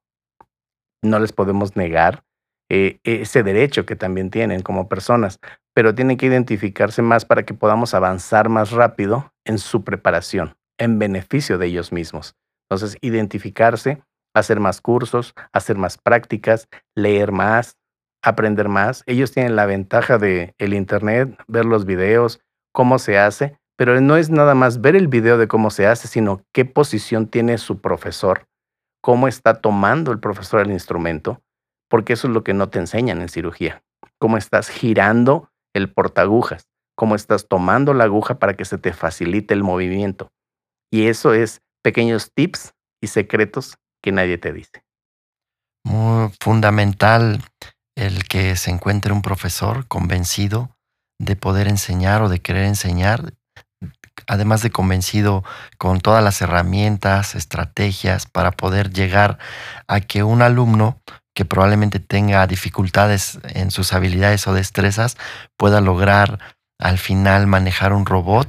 No 1.02 1.18
les 1.18 1.32
podemos 1.32 1.74
negar 1.74 2.22
eh, 2.70 3.00
ese 3.02 3.42
derecho 3.42 3.86
que 3.86 3.96
también 3.96 4.30
tienen 4.30 4.62
como 4.62 4.88
personas, 4.88 5.40
pero 5.74 5.96
tienen 5.96 6.16
que 6.16 6.26
identificarse 6.26 7.02
más 7.02 7.24
para 7.24 7.42
que 7.42 7.54
podamos 7.54 7.92
avanzar 7.92 8.48
más 8.48 8.70
rápido 8.70 9.32
en 9.44 9.58
su 9.58 9.82
preparación, 9.82 10.54
en 10.78 11.00
beneficio 11.00 11.58
de 11.58 11.66
ellos 11.66 11.90
mismos. 11.90 12.36
Entonces, 12.70 12.96
identificarse, 13.00 14.00
hacer 14.32 14.60
más 14.60 14.80
cursos, 14.80 15.34
hacer 15.52 15.76
más 15.76 15.98
prácticas, 15.98 16.68
leer 16.94 17.32
más, 17.32 17.76
aprender 18.22 18.68
más. 18.68 19.02
Ellos 19.06 19.32
tienen 19.32 19.56
la 19.56 19.66
ventaja 19.66 20.18
de 20.18 20.54
el 20.58 20.74
internet, 20.74 21.36
ver 21.48 21.64
los 21.64 21.84
videos, 21.84 22.40
cómo 22.72 22.98
se 22.98 23.18
hace, 23.18 23.58
pero 23.76 24.00
no 24.00 24.16
es 24.16 24.30
nada 24.30 24.54
más 24.54 24.80
ver 24.80 24.96
el 24.96 25.08
video 25.08 25.38
de 25.38 25.48
cómo 25.48 25.70
se 25.70 25.86
hace, 25.86 26.08
sino 26.08 26.44
qué 26.52 26.64
posición 26.64 27.26
tiene 27.26 27.58
su 27.58 27.80
profesor, 27.80 28.46
cómo 29.00 29.28
está 29.28 29.60
tomando 29.60 30.12
el 30.12 30.20
profesor 30.20 30.60
el 30.60 30.70
instrumento, 30.70 31.42
porque 31.88 32.12
eso 32.14 32.28
es 32.28 32.34
lo 32.34 32.44
que 32.44 32.54
no 32.54 32.68
te 32.68 32.78
enseñan 32.78 33.20
en 33.20 33.28
cirugía. 33.28 33.82
Cómo 34.18 34.36
estás 34.36 34.68
girando 34.68 35.50
el 35.74 35.92
portagujas, 35.92 36.68
cómo 36.94 37.14
estás 37.16 37.48
tomando 37.48 37.92
la 37.92 38.04
aguja 38.04 38.38
para 38.38 38.54
que 38.54 38.64
se 38.64 38.78
te 38.78 38.92
facilite 38.92 39.52
el 39.52 39.64
movimiento. 39.64 40.30
Y 40.90 41.08
eso 41.08 41.34
es 41.34 41.62
pequeños 41.82 42.30
tips 42.32 42.74
y 43.00 43.08
secretos 43.08 43.78
que 44.00 44.12
nadie 44.12 44.38
te 44.38 44.52
dice. 44.52 44.84
Muy 45.84 46.30
fundamental 46.40 47.40
el 47.96 48.24
que 48.24 48.56
se 48.56 48.70
encuentre 48.70 49.12
un 49.12 49.22
profesor 49.22 49.86
convencido 49.86 50.70
de 51.18 51.36
poder 51.36 51.68
enseñar 51.68 52.22
o 52.22 52.28
de 52.28 52.40
querer 52.40 52.64
enseñar, 52.64 53.34
además 54.26 54.62
de 54.62 54.70
convencido 54.70 55.44
con 55.78 56.00
todas 56.00 56.22
las 56.22 56.40
herramientas, 56.42 57.34
estrategias 57.34 58.26
para 58.26 58.50
poder 58.50 58.92
llegar 58.92 59.38
a 59.86 60.00
que 60.00 60.22
un 60.22 60.42
alumno 60.42 61.00
que 61.34 61.44
probablemente 61.44 62.00
tenga 62.00 62.46
dificultades 62.46 63.38
en 63.44 63.70
sus 63.70 63.92
habilidades 63.92 64.46
o 64.46 64.54
destrezas 64.54 65.16
pueda 65.56 65.80
lograr 65.80 66.38
al 66.78 66.98
final 66.98 67.46
manejar 67.46 67.92
un 67.92 68.04
robot 68.04 68.48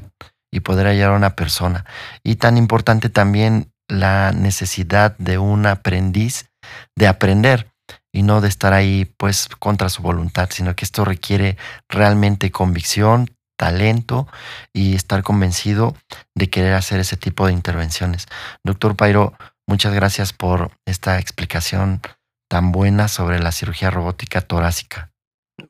y 0.52 0.60
poder 0.62 0.88
hallar 0.88 1.12
a 1.12 1.16
una 1.16 1.36
persona. 1.36 1.86
Y 2.24 2.36
tan 2.36 2.58
importante 2.58 3.10
también 3.10 3.72
la 3.88 4.32
necesidad 4.32 5.16
de 5.18 5.38
un 5.38 5.66
aprendiz 5.66 6.50
de 6.96 7.08
aprender 7.08 7.73
y 8.14 8.24
no 8.24 8.40
de 8.40 8.48
estar 8.48 8.72
ahí 8.72 9.12
pues 9.18 9.50
contra 9.60 9.90
su 9.90 10.02
voluntad, 10.02 10.50
sino 10.52 10.76
que 10.76 10.86
esto 10.86 11.04
requiere 11.04 11.58
realmente 11.90 12.52
convicción, 12.52 13.36
talento 13.58 14.28
y 14.72 14.96
estar 14.96 15.24
convencido 15.24 15.96
de 16.36 16.50
querer 16.50 16.76
hacer 16.76 17.00
ese 17.00 17.18
tipo 17.18 17.48
de 17.48 17.54
intervenciones. 17.54 18.28
Doctor 18.64 18.96
Pairo, 18.96 19.34
muchas 19.68 19.94
gracias 19.94 20.32
por 20.32 20.72
esta 20.86 21.20
explicación 21.20 22.02
tan 22.50 22.72
buena 22.72 23.08
sobre 23.08 23.40
la 23.40 23.52
cirugía 23.52 23.90
robótica 23.90 24.42
torácica. 24.42 25.12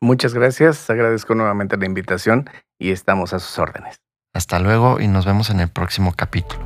Muchas 0.02 0.34
gracias, 0.34 0.90
agradezco 0.90 1.36
nuevamente 1.36 1.78
la 1.78 1.86
invitación 1.86 2.50
y 2.78 2.92
estamos 2.92 3.34
a 3.34 3.40
sus 3.40 3.58
órdenes. 3.58 4.02
Hasta 4.34 4.60
luego 4.60 5.00
y 5.00 5.08
nos 5.08 5.26
vemos 5.26 5.50
en 5.50 5.60
el 5.60 5.70
próximo 5.70 6.14
capítulo. 6.14 6.62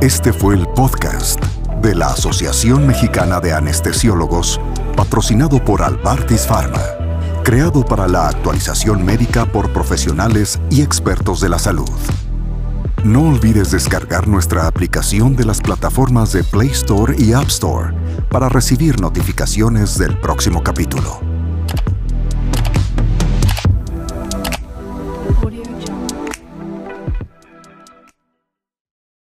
Este 0.00 0.32
fue 0.32 0.54
el 0.54 0.66
podcast 0.68 1.42
de 1.82 1.94
la 1.94 2.06
Asociación 2.08 2.86
Mexicana 2.86 3.40
de 3.40 3.52
Anestesiólogos, 3.52 4.60
patrocinado 4.96 5.64
por 5.64 5.82
Albartis 5.82 6.46
Pharma, 6.46 6.82
creado 7.44 7.84
para 7.84 8.08
la 8.08 8.28
actualización 8.28 9.04
médica 9.04 9.46
por 9.46 9.72
profesionales 9.72 10.58
y 10.70 10.82
expertos 10.82 11.40
de 11.40 11.48
la 11.48 11.58
salud. 11.58 11.88
No 13.04 13.28
olvides 13.28 13.70
descargar 13.70 14.26
nuestra 14.26 14.66
aplicación 14.66 15.36
de 15.36 15.44
las 15.44 15.60
plataformas 15.60 16.32
de 16.32 16.42
Play 16.42 16.70
Store 16.70 17.14
y 17.16 17.32
App 17.32 17.46
Store 17.46 17.94
para 18.28 18.48
recibir 18.48 19.00
notificaciones 19.00 19.96
del 19.98 20.18
próximo 20.18 20.62
capítulo. 20.62 21.37